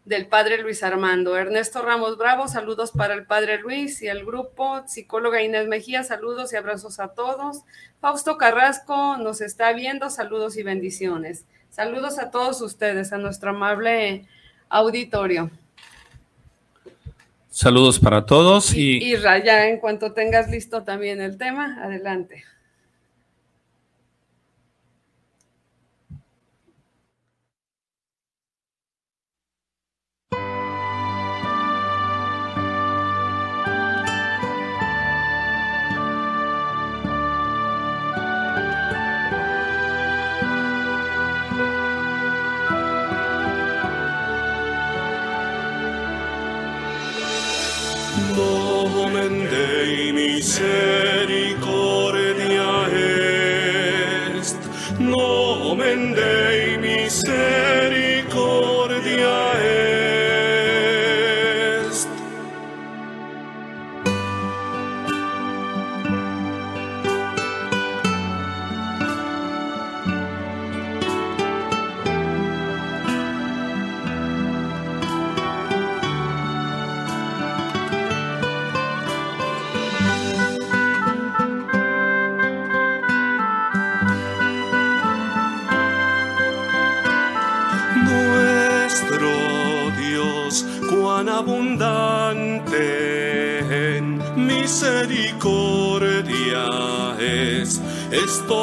[0.05, 1.37] del padre Luis Armando.
[1.37, 4.83] Ernesto Ramos Bravo, saludos para el padre Luis y el grupo.
[4.89, 7.63] Psicóloga Inés Mejía, saludos y abrazos a todos.
[8.01, 11.45] Fausto Carrasco nos está viendo, saludos y bendiciones.
[11.71, 14.27] Saludos a todos ustedes, a nuestro amable
[14.69, 15.53] auditorio.
[17.49, 18.99] Saludos para todos y...
[19.05, 22.43] Y Raya, en cuanto tengas listo también el tema, adelante.
[50.47, 50.86] say.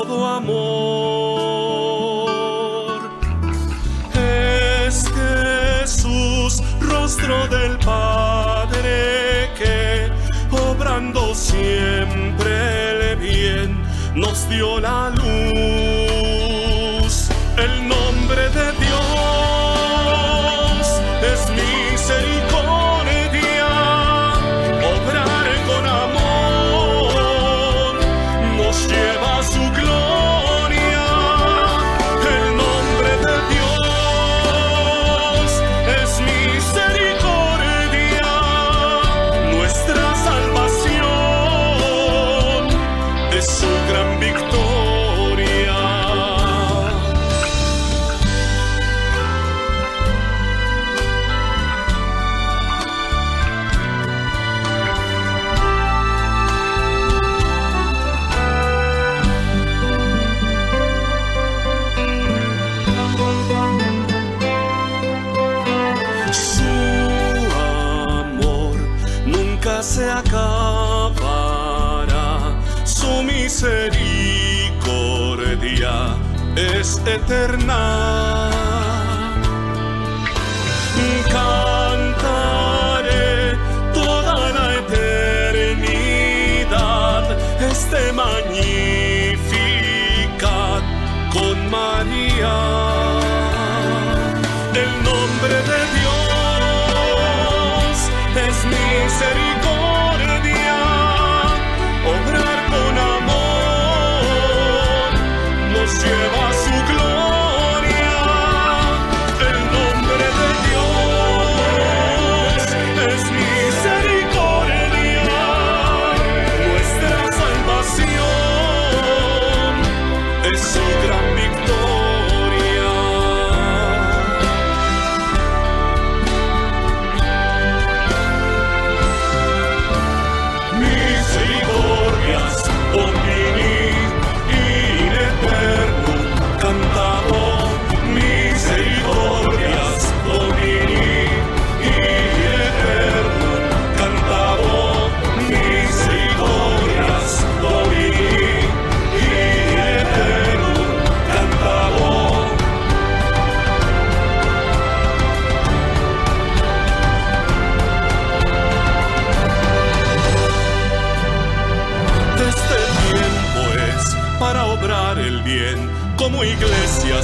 [0.05, 0.59] Todo amor.
[4.13, 10.11] Es Jesús, rostro del Padre, que
[10.51, 13.81] obrando siempre el bien,
[14.15, 15.22] nos dio la luz.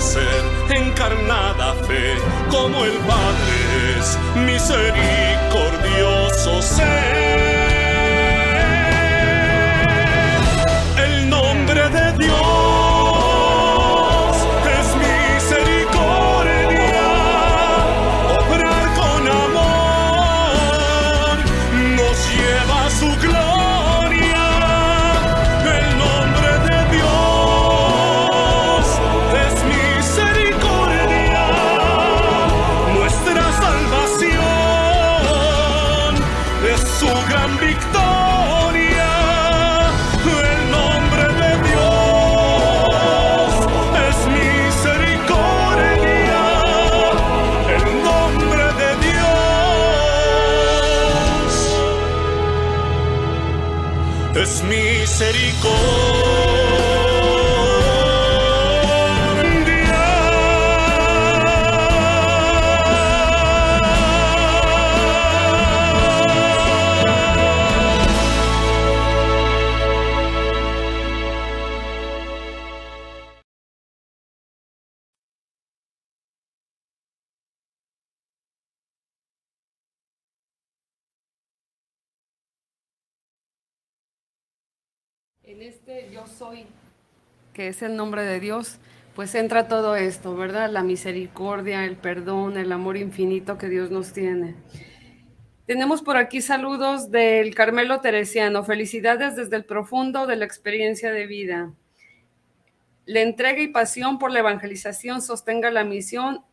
[0.10, 0.42] Ser
[0.72, 2.16] encarnada fe,
[2.50, 6.99] como el Padre es misericordioso ser.
[85.50, 86.68] En este yo soy,
[87.54, 88.78] que es el nombre de Dios,
[89.16, 90.70] pues entra todo esto, ¿verdad?
[90.70, 94.54] La misericordia, el perdón, el amor infinito que Dios nos tiene.
[95.66, 98.64] Tenemos por aquí saludos del Carmelo Teresiano.
[98.64, 101.74] Felicidades desde el profundo de la experiencia de vida.
[103.08, 106.44] La entrega y pasión por la evangelización sostenga la misión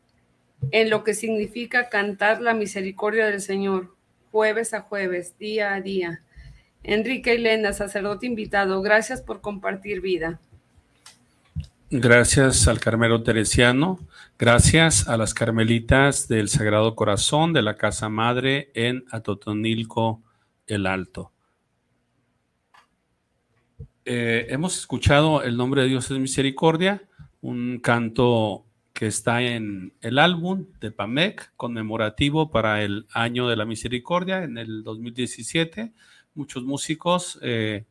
[0.71, 3.95] en lo que significa cantar la misericordia del Señor,
[4.33, 6.23] jueves a jueves, día a día.
[6.83, 10.41] Enrique Elena, sacerdote invitado, gracias por compartir vida.
[11.91, 14.01] Gracias al Carmelo Teresiano,
[14.39, 20.21] gracias a las Carmelitas del Sagrado Corazón de la Casa Madre en Atotonilco
[20.67, 21.31] el Alto.
[24.05, 27.03] Eh, hemos escuchado El nombre de Dios es misericordia,
[27.41, 33.65] un canto que está en el álbum de PAMEC conmemorativo para el año de la
[33.65, 35.93] misericordia en el 2017.
[36.37, 37.85] Muchos músicos eh,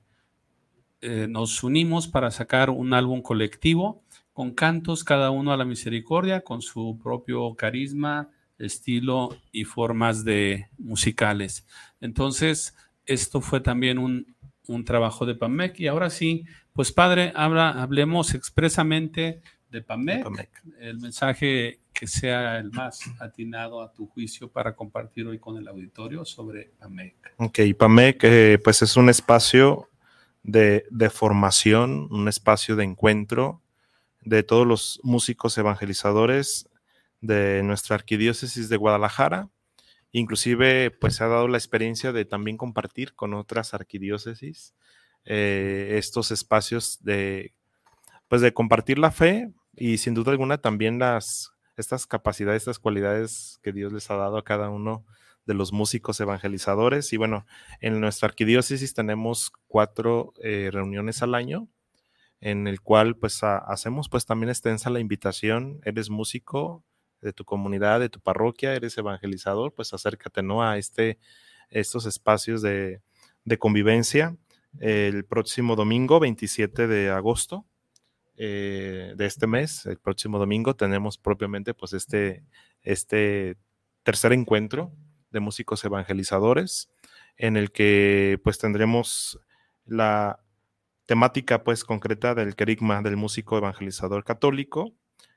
[1.01, 6.41] eh, nos unimos para sacar un álbum colectivo con cantos cada uno a la misericordia,
[6.41, 11.65] con su propio carisma, estilo y formas de musicales.
[11.99, 12.75] Entonces,
[13.05, 14.35] esto fue también un,
[14.67, 15.79] un trabajo de PAMEC.
[15.79, 20.49] Y ahora sí, pues padre, habla, hablemos expresamente de PAMEC, PAMEC.
[20.79, 25.67] el mensaje que sea el más atinado a tu juicio para compartir hoy con el
[25.67, 27.15] auditorio sobre PAMEC.
[27.37, 29.89] Ok, PAMEC eh, pues es un espacio
[30.43, 33.61] de, de formación, un espacio de encuentro
[34.21, 36.69] de todos los músicos evangelizadores
[37.21, 39.49] de nuestra arquidiócesis de Guadalajara.
[40.11, 44.75] Inclusive, pues se ha dado la experiencia de también compartir con otras arquidiócesis
[45.23, 47.53] eh, estos espacios de,
[48.27, 53.59] pues de compartir la fe y sin duda alguna también las, estas capacidades, estas cualidades
[53.63, 55.05] que Dios les ha dado a cada uno
[55.45, 57.13] de los músicos evangelizadores.
[57.13, 57.45] Y bueno,
[57.79, 61.67] en nuestra arquidiócesis tenemos cuatro eh, reuniones al año
[62.41, 66.83] en el cual pues ha- hacemos pues también extensa la invitación, eres músico
[67.21, 70.61] de tu comunidad, de tu parroquia, eres evangelizador, pues acércate ¿no?
[70.63, 71.17] a este,
[71.69, 73.01] estos espacios de
[73.59, 74.35] convivencia
[74.79, 77.65] el próximo domingo 27 de agosto
[78.37, 82.43] eh, de este mes, el próximo domingo tenemos propiamente pues este,
[82.81, 83.57] este
[84.03, 84.91] tercer encuentro
[85.31, 86.89] de músicos evangelizadores
[87.37, 89.39] en el que pues tendremos
[89.85, 90.39] la
[91.05, 94.93] temática pues concreta del querigma del músico evangelizador católico,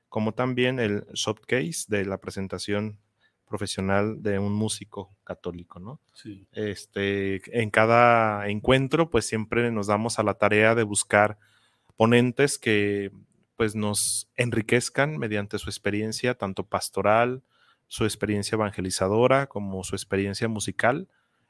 [0.09, 2.99] como también el showcase de la presentación
[3.46, 6.01] profesional de un músico católico, ¿no?
[6.12, 6.46] Sí.
[6.53, 11.38] Este, en cada encuentro, pues siempre nos damos a la tarea de buscar
[11.99, 13.11] ponentes que
[13.57, 17.42] pues nos enriquezcan mediante su experiencia, tanto pastoral,
[17.88, 21.09] su experiencia evangelizadora, como su experiencia musical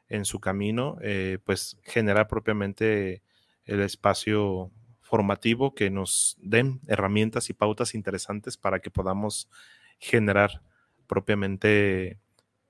[0.08, 3.22] en su camino, eh, pues generar propiamente
[3.66, 4.70] el espacio
[5.02, 9.50] formativo que nos den herramientas y pautas interesantes para que podamos
[9.98, 10.62] generar
[11.06, 12.18] propiamente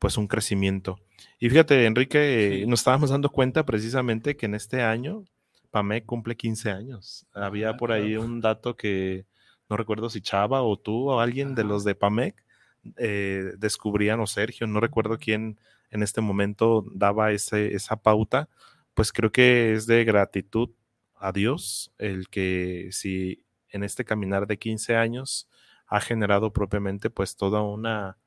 [0.01, 0.99] pues un crecimiento.
[1.39, 2.66] Y fíjate, Enrique, Sí.
[2.66, 5.24] nos estábamos dando cuenta precisamente que en este año
[5.71, 7.27] PAMEC cumple 15 años.
[7.33, 9.27] Había Ah, por ahí un dato que
[9.69, 12.45] no recuerdo si Chava o tú o alguien de los de PAMEC
[12.97, 15.59] eh, descubrían, o Sergio, no recuerdo quién
[15.91, 18.49] en este momento daba ese, esa pauta,
[18.95, 20.71] pues creo que es de gratitud
[21.16, 25.49] a Dios el que si en este caminar de 15 años
[25.87, 28.19] ha generado propiamente pues toda una,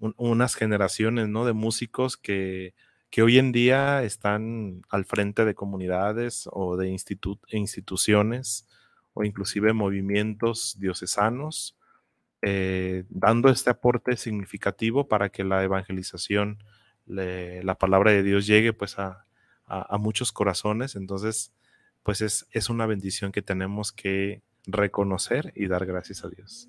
[0.00, 1.44] un- unas generaciones, ¿no?
[1.44, 2.74] De músicos que,
[3.10, 8.66] que hoy en día están al frente de comunidades o de institu- instituciones
[9.12, 11.76] o inclusive movimientos diocesanos,
[12.42, 16.58] eh, dando este aporte significativo para que la evangelización,
[17.06, 19.26] la palabra de Dios llegue pues a,
[19.66, 20.96] a- a muchos corazones.
[20.96, 21.52] Entonces,
[22.02, 26.68] pues es, es una bendición que tenemos que reconocer y dar gracias a Dios.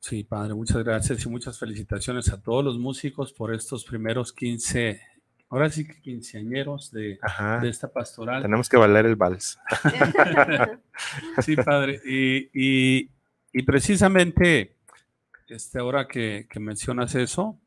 [0.00, 5.00] Sí, padre, muchas gracias y muchas felicitaciones a todos los músicos por estos primeros 15,
[5.48, 7.58] ahora sí que quinceañeros de, Ajá.
[7.60, 8.42] de esta pastoral.
[8.42, 9.58] Tenemos que valer el vals.
[11.42, 12.00] Sí, padre.
[12.04, 13.10] Y, y-
[13.52, 14.76] y precisamente,
[15.48, 17.58] este, ahora que, que mencionas eso,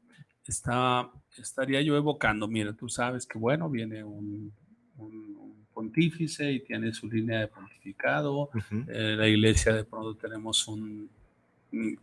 [0.45, 4.51] está, estaría yo evocando, mira, tú sabes que, bueno, viene un,
[4.97, 8.49] un- un pontífice y tiene su línea de pontificado.
[8.87, 11.09] Eh, la iglesia de pronto tenemos un-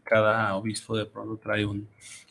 [0.03, 1.89] cada obispo de pronto trae un,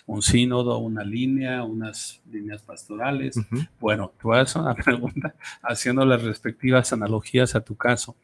[0.07, 3.39] un sínodo, una línea, unas líneas pastorales.
[3.79, 8.15] Bueno, a hacer una pregunta haciendo las respectivas analogías a tu caso.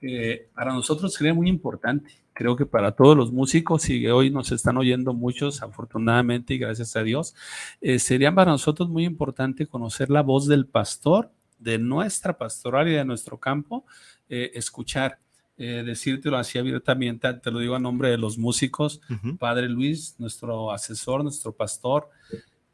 [0.00, 4.52] Eh, para nosotros sería muy importante, creo que para todos los músicos, y hoy nos
[4.52, 7.34] están oyendo muchos, afortunadamente y gracias a Dios,
[7.80, 12.92] eh, sería para nosotros muy importante conocer la voz del pastor, de nuestra pastoral y
[12.92, 13.84] de nuestro campo,
[14.28, 15.18] eh, escuchar,
[15.58, 19.00] eh, decírtelo así abiertamente, te lo digo a nombre de los músicos.
[19.38, 22.08] Padre Luis, nuestro asesor, nuestro pastor,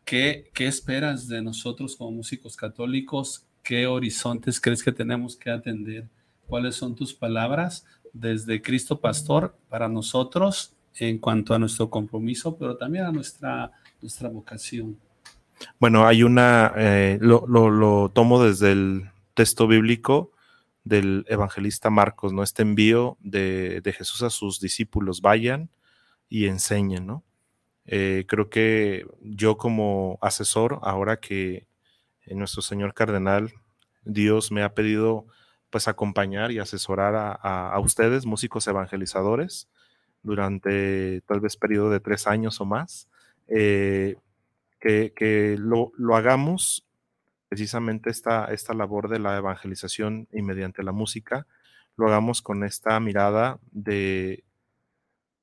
[0.05, 3.47] ¿qué, qué esperas de nosotros como músicos católicos?
[3.62, 6.07] ¿Qué horizontes crees que tenemos que atender?
[6.47, 12.76] ¿Cuáles son tus palabras desde Cristo Pastor para nosotros en cuanto a nuestro compromiso, pero
[12.76, 13.72] también a nuestra,
[14.03, 14.99] nuestra vocación?
[15.80, 20.32] Bueno, hay una, eh, lo, lo- lo tomo desde el texto bíblico
[20.85, 22.43] del evangelista Marcos, ¿no?
[22.43, 25.70] Este envío de, de Jesús a sus discípulos, vayan
[26.28, 27.24] y enseñen, ¿no?
[27.87, 31.66] Eh, creo que yo como asesor, ahora que
[32.26, 33.53] nuestro señor cardenal,
[34.05, 35.26] Dios me ha pedido
[35.70, 39.68] pues acompañar y asesorar a, a- a ustedes, músicos evangelizadores,
[40.22, 43.09] durante tal vez periodo de tres años o más,
[43.49, 44.16] eh,
[44.80, 46.84] que, que lo, lo hagamos
[47.55, 51.47] precisamente esta, esta labor de la evangelización y mediante la música,
[51.97, 54.43] lo hagamos con esta mirada de,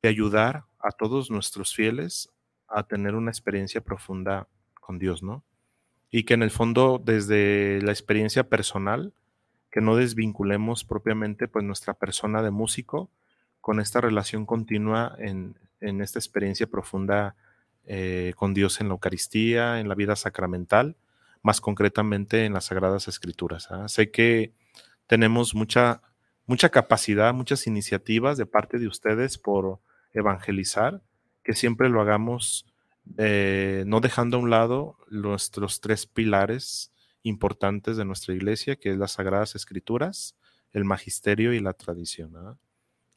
[0.02, 2.30] de ayudar a todos nuestros fieles
[2.68, 5.46] a tener una experiencia profunda con Dios, ¿no?
[6.10, 9.14] Y que en el fondo, desde la experiencia personal,
[9.72, 13.10] que no desvinculemos propiamente pues nuestra persona de músico
[13.62, 17.38] con esta relación continua en, en esta experiencia profunda
[17.86, 20.98] eh, con Dios en la Eucaristía, en la vida sacramental,
[21.42, 23.70] más concretamente en las Sagradas Escrituras.
[23.72, 23.88] ¿ah?
[23.88, 24.54] Sé que
[25.08, 26.02] tenemos mucha,
[26.46, 29.82] mucha capacidad, muchas iniciativas de parte de ustedes por
[30.14, 31.02] evangelizar,
[31.44, 32.66] que siempre lo hagamos
[33.18, 38.98] eh, no dejando a un lado nuestros tres pilares importantes de nuestra iglesia, que es
[38.98, 40.36] las Sagradas Escrituras,
[40.72, 42.36] el magisterio y la tradición.
[42.38, 42.58] ¿ah?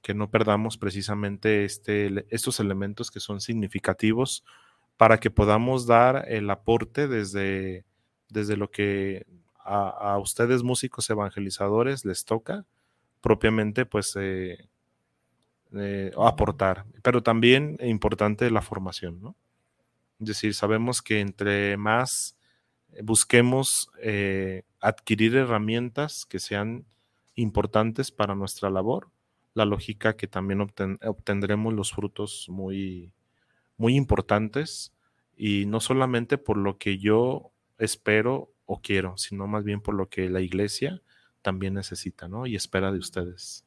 [0.02, 4.44] Que no perdamos precisamente este, estos elementos que son significativos
[4.96, 7.84] para que podamos dar el aporte desde,
[8.34, 9.26] desde lo que
[9.64, 12.66] a, ustedes músicos evangelizadores les toca
[13.22, 14.68] propiamente pues eh,
[15.72, 19.36] eh, aportar, pero también es importante la formación, ¿no?
[20.20, 22.36] Es decir, sabemos que entre más
[23.02, 26.84] busquemos eh, adquirir herramientas que sean
[27.34, 29.10] importantes para nuestra labor,
[29.54, 33.12] la lógica que también obten, obtendremos los frutos muy,
[33.76, 34.92] muy importantes
[35.36, 40.08] y no solamente por lo que yo espero o quiero, sino más bien por lo
[40.08, 41.02] que la iglesia
[41.42, 42.46] también necesita, ¿no?
[42.46, 43.64] Y espera de ustedes.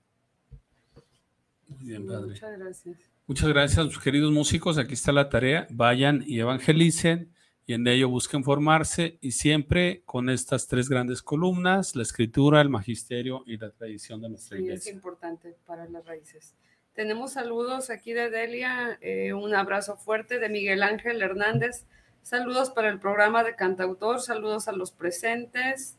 [1.67, 2.27] Muy bien, padre.
[2.29, 2.97] Muchas gracias.
[3.27, 4.77] Muchas gracias, queridos músicos.
[4.77, 5.67] Aquí está la tarea.
[5.69, 7.33] Vayan y evangelicen
[7.65, 12.69] y en ello busquen formarse y siempre con estas tres grandes columnas, la escritura, el
[12.69, 14.93] magisterio y la tradición de nuestra Sí, es iglesia.
[14.93, 16.55] importante para las raíces.
[16.93, 21.85] Tenemos saludos aquí de Delia, eh, un abrazo fuerte de Miguel Ángel Hernández.
[22.23, 25.97] Saludos para el programa de cantautor, saludos a los presentes.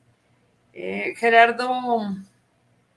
[0.73, 1.69] Eh, Gerardo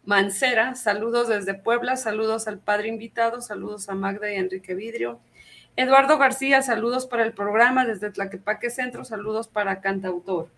[0.04, 5.20] Mancera, saludos desde Puebla, saludos al padre invitado, saludos a Magda y Enrique Vidrio.
[5.76, 10.50] Eduardo García, saludos para el programa desde Tlaquepaque Centro, saludos para Cantautor.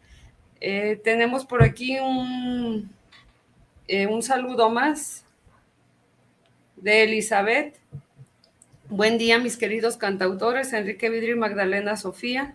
[0.60, 2.90] Eh, tenemos por aquí un,
[3.88, 5.26] eh, un saludo más
[6.78, 7.80] de Elizabeth.
[8.96, 12.54] Buen día, mis queridos cantautores, Enrique Vidrio y Magdalena Sofía.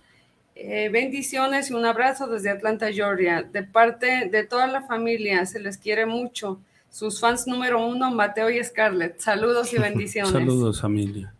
[0.54, 3.42] Eh, bendiciones y un abrazo desde Atlanta, Georgia.
[3.42, 6.60] De parte de toda la familia, se les quiere mucho.
[6.90, 9.18] Sus fans número uno, Mateo y Scarlett.
[9.18, 10.30] Saludos y bendiciones.
[10.30, 11.34] Saludos, familia.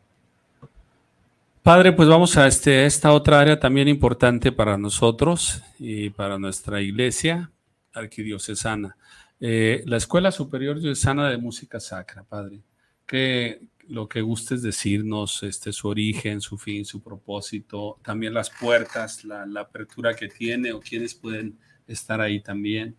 [1.63, 6.81] Padre, pues vamos a este, esta otra área también importante para nosotros y para nuestra
[6.81, 7.53] iglesia
[7.93, 8.97] arquidiocesana.
[9.39, 12.59] Eh, la Escuela Superior Diocesana de Música Sacra, Padre.
[13.07, 19.25] Que lo que gustes decirnos, este, su origen, su fin, su propósito, también las puertas,
[19.25, 22.97] la, apertura que tiene o quienes pueden estar ahí también.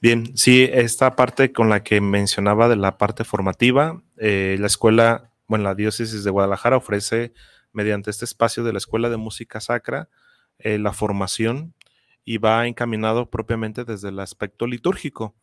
[0.00, 5.32] Bien, sí, esta parte con la que mencionaba de la parte formativa, eh, la escuela,
[5.48, 7.32] bueno, la diócesis de Guadalajara ofrece
[7.72, 10.08] mediante este espacio de la Escuela de Música Sacra
[10.58, 11.74] eh, la formación
[12.24, 15.34] y va encaminado propiamente desde el aspecto litúrgico.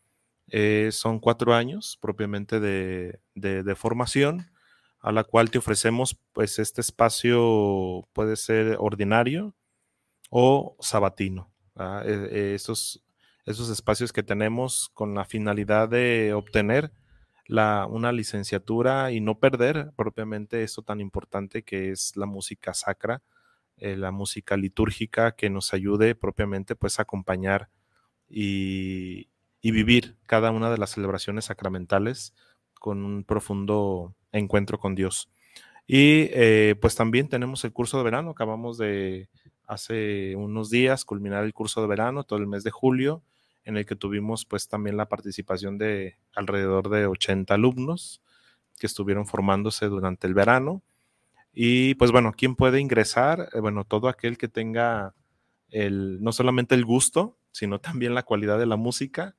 [0.51, 4.49] Eh, son cuatro años propiamente de, de, formación
[4.99, 9.55] a la cual te ofrecemos pues este espacio puede ser ordinario
[10.29, 11.51] o sabatino.
[12.05, 13.03] Eh, esos,
[13.45, 16.91] esos espacios que tenemos con la finalidad de obtener
[17.45, 23.23] la, una licenciatura y no perder propiamente esto tan importante que es la música sacra,
[23.77, 27.69] eh, la música litúrgica que nos ayude propiamente pues a acompañar
[28.27, 29.29] y,
[29.61, 32.33] vivir cada una de las celebraciones sacramentales
[32.73, 35.29] con un profundo encuentro con Dios.
[35.87, 39.29] Y eh, pues también tenemos el curso de verano, acabamos de
[39.65, 43.23] hace unos días culminar el curso de verano, todo el mes de julio,
[43.63, 48.21] en el que tuvimos pues también la participación de alrededor de 80 alumnos
[48.79, 50.81] que estuvieron formándose durante el verano.
[51.53, 53.49] Y pues bueno, ¿quién puede ingresar?
[53.53, 55.13] Eh, bueno, todo aquel que tenga
[55.69, 59.35] el, no solamente el gusto, sino también la cualidad de la música,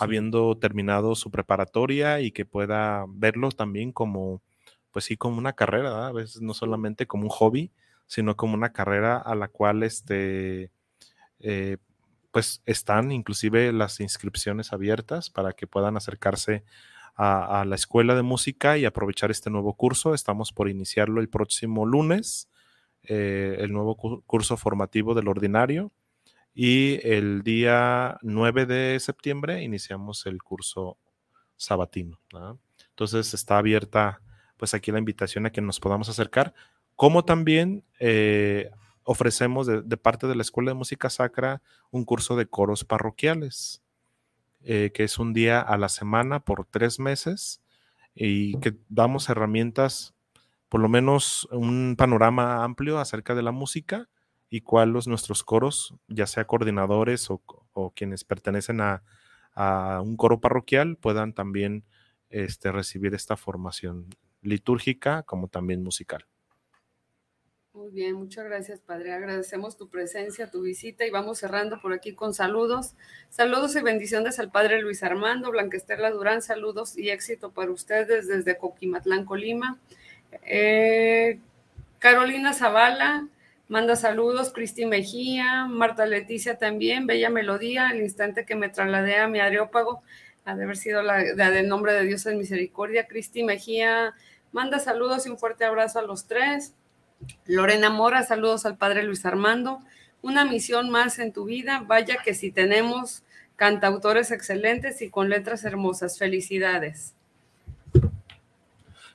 [0.00, 4.42] habiendo terminado su preparatoria y que pueda verlo también como,
[4.90, 7.70] pues sí, como una carrera, a veces no solamente como un hobby,
[8.06, 10.70] sino como una carrera a la cual este,
[11.40, 11.76] eh,
[12.32, 16.64] pues están inclusive las inscripciones abiertas para que puedan acercarse
[17.14, 20.14] a, a, la escuela de música y aprovechar este nuevo curso.
[20.14, 22.48] Estamos por iniciarlo el próximo lunes,
[23.02, 25.92] eh, el nuevo curso formativo del ordinario.
[26.54, 30.98] Y el día 9 de septiembre iniciamos el curso
[31.56, 32.20] sabatino.
[32.32, 32.58] ¿no?
[32.90, 34.20] Entonces está abierta
[34.56, 36.52] pues aquí la invitación a que nos podamos acercar,
[36.94, 38.70] como también eh,
[39.04, 43.82] ofrecemos de, de, parte de la Escuela de Música Sacra un curso de coros parroquiales,
[44.62, 47.62] eh, que es un día a la semana por tres meses
[48.14, 50.14] y que damos herramientas,
[50.68, 54.09] por lo menos un panorama amplio acerca de la música
[54.50, 57.40] y cuáles nuestros coros, ya sea coordinadores o,
[57.94, 59.02] quienes pertenecen a,
[59.54, 61.84] a, un coro parroquial, puedan también
[62.28, 64.06] este, recibir esta formación
[64.42, 66.26] litúrgica como también musical.
[67.72, 69.12] Muy bien, muchas gracias, Padre.
[69.12, 72.94] Agradecemos tu presencia, tu visita y vamos cerrando por aquí con saludos.
[73.28, 78.58] Saludos y bendiciones al Padre Luis Armando, Blanquestela Durán, saludos y éxito para ustedes desde
[78.58, 79.78] Coquimatlán, Colima.
[80.44, 81.38] Eh,
[82.00, 83.28] Carolina Zavala,
[83.70, 89.28] manda saludos, Cristi Mejía, Marta Leticia también, bella melodía, al instante que me trasladé a
[89.28, 90.02] mi areópago,
[90.44, 93.06] ha de haber sido la, la del nombre de Dios en misericordia.
[93.06, 94.12] Cristi Mejía,
[94.50, 96.74] manda saludos y un fuerte abrazo a los tres.
[97.46, 99.80] Lorena Mora, saludos al padre Luis Armando.
[100.20, 101.84] Una misión más en tu vida.
[101.86, 103.22] Vaya que si tenemos
[103.54, 106.18] cantautores excelentes y con letras hermosas.
[106.18, 107.14] Felicidades.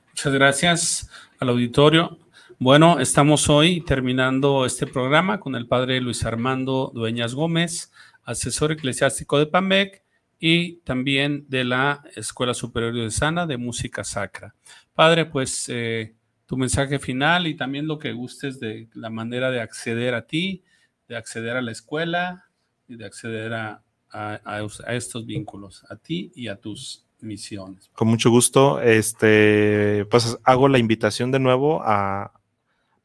[0.08, 2.18] Muchas gracias al auditorio.
[2.58, 7.92] Bueno, estamos hoy terminando este programa con el padre Luis Armando Dueñas Gómez,
[8.24, 10.02] asesor eclesiástico de PAMEC
[10.40, 14.54] y también de la Escuela Superior de Sana de Música Sacra.
[14.94, 16.14] Padre, pues eh,
[16.46, 20.64] tu mensaje final y también lo que gustes de la manera de acceder a ti,
[21.08, 22.46] de acceder a la escuela
[22.88, 27.90] y de acceder a, a, estos vínculos, a ti y a tus misiones.
[27.92, 32.32] Con mucho gusto, este, pues hago la invitación de nuevo a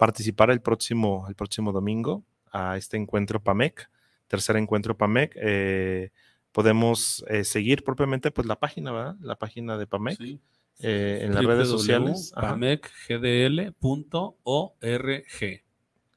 [0.02, 3.88] participar el próximo, el próximo domingo a este encuentro PAMEC,
[4.28, 5.38] tercer encuentro PAMEC.
[5.40, 6.10] Eh,
[6.52, 9.16] podemos eh, seguir propiamente pues la página, ¿verdad?
[9.22, 10.18] La página de PAMEC.
[10.18, 10.40] Sí.
[10.80, 12.34] Eh, en las redes sociales.
[12.34, 13.78] pamecgdl.org.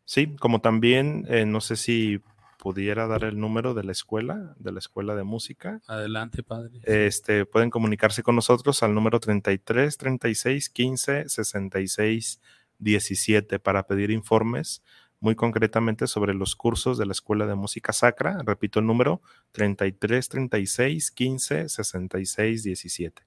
[0.06, 2.22] Sí, como también, eh, no sé si
[2.58, 5.82] pudiera dar el número de la escuela, de la escuela de música.
[5.86, 6.80] Adelante, padre.
[6.84, 12.40] Este, pueden comunicarse con nosotros al número 33 36 15 66
[12.78, 14.82] 17 para pedir informes
[15.20, 18.38] muy concretamente sobre los cursos de la Escuela de Música Sacra.
[18.44, 19.22] Repito el número
[19.52, 23.22] 33 36 15 66 17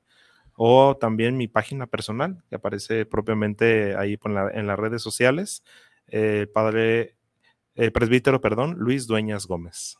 [0.59, 5.63] o también mi página personal, que aparece propiamente ahí en, la, en las redes sociales,
[6.07, 7.15] eh, padre,
[7.75, 9.99] eh, presbítero, perdón, Luis Dueñas Gómez.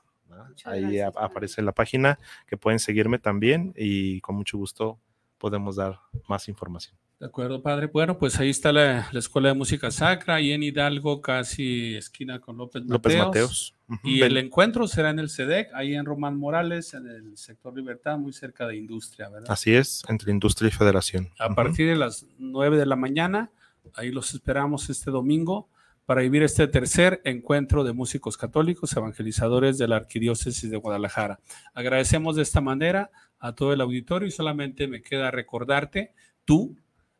[0.65, 2.17] Ahí gracias, aparece la página,
[2.47, 4.99] que pueden seguirme también y con mucho gusto
[5.37, 6.97] podemos dar más información.
[7.19, 7.87] De acuerdo, padre.
[7.87, 12.39] Bueno, pues ahí está la, la Escuela de Música Sacra, ahí en Hidalgo, casi esquina
[12.39, 12.91] con López Mateos.
[12.91, 13.75] López Mateos.
[14.03, 17.75] Y Ven- el encuentro será en el SEDEC, ahí en Román Morales, en el sector
[17.75, 19.49] Libertad, muy cerca de Industria, ¿verdad?
[19.49, 21.29] Así es, entre Industria y Federación.
[21.39, 23.49] A partir de las 9 de la mañana,
[23.95, 25.69] ahí los esperamos este domingo
[26.05, 31.39] para vivir este tercer encuentro de músicos católicos evangelizadores de la Arquidiócesis de Guadalajara.
[31.73, 33.09] Agradecemos de esta manera
[33.39, 36.13] a todo el auditorio y solamente me queda recordarte,
[36.45, 36.77] tú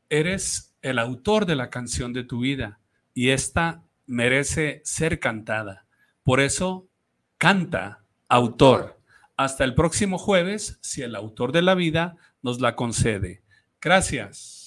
[0.10, 2.80] eres el autor de la canción de tu vida
[3.14, 5.86] y esta merece ser cantada.
[6.24, 6.88] Por eso,
[7.38, 9.00] canta, autor.
[9.36, 13.44] Hasta el próximo jueves, si el autor de la vida nos la concede.
[13.82, 14.67] Gracias.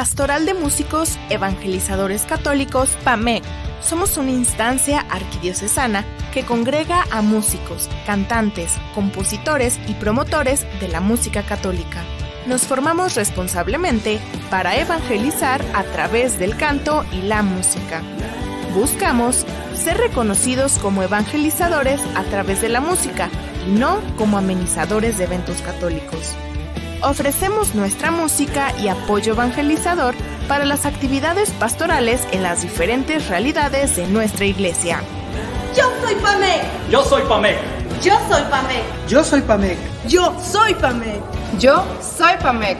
[0.00, 3.44] Pastoral de Músicos Evangelizadores Católicos, PAMEC.
[3.82, 11.42] Somos una instancia arquidiocesana que congrega a músicos, cantantes, compositores y promotores de la música
[11.42, 12.02] católica.
[12.46, 14.20] Nos formamos responsablemente
[14.50, 18.00] para evangelizar a través del canto y la música.
[18.72, 19.44] Buscamos
[19.74, 23.28] ser reconocidos como evangelizadores a través de la música
[23.68, 26.34] y no como amenizadores de eventos católicos.
[27.02, 30.14] Ofrecemos nuestra música y apoyo evangelizador
[30.48, 35.00] para las actividades pastorales en las diferentes realidades de nuestra iglesia.
[35.74, 36.90] Yo soy Pamec.
[36.90, 37.56] Yo soy Pamec.
[38.02, 38.84] Yo soy Pamec.
[39.08, 39.78] Yo soy Pamec.
[40.08, 41.20] Yo soy Pamec.
[41.58, 42.78] Yo soy Pamec.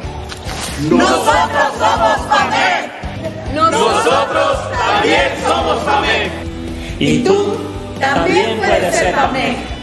[0.90, 3.54] Nosotros somos Pamec.
[3.54, 6.30] Nosotros también somos Pamec.
[6.98, 7.56] Y tú
[7.98, 9.79] también puedes ser Pamec.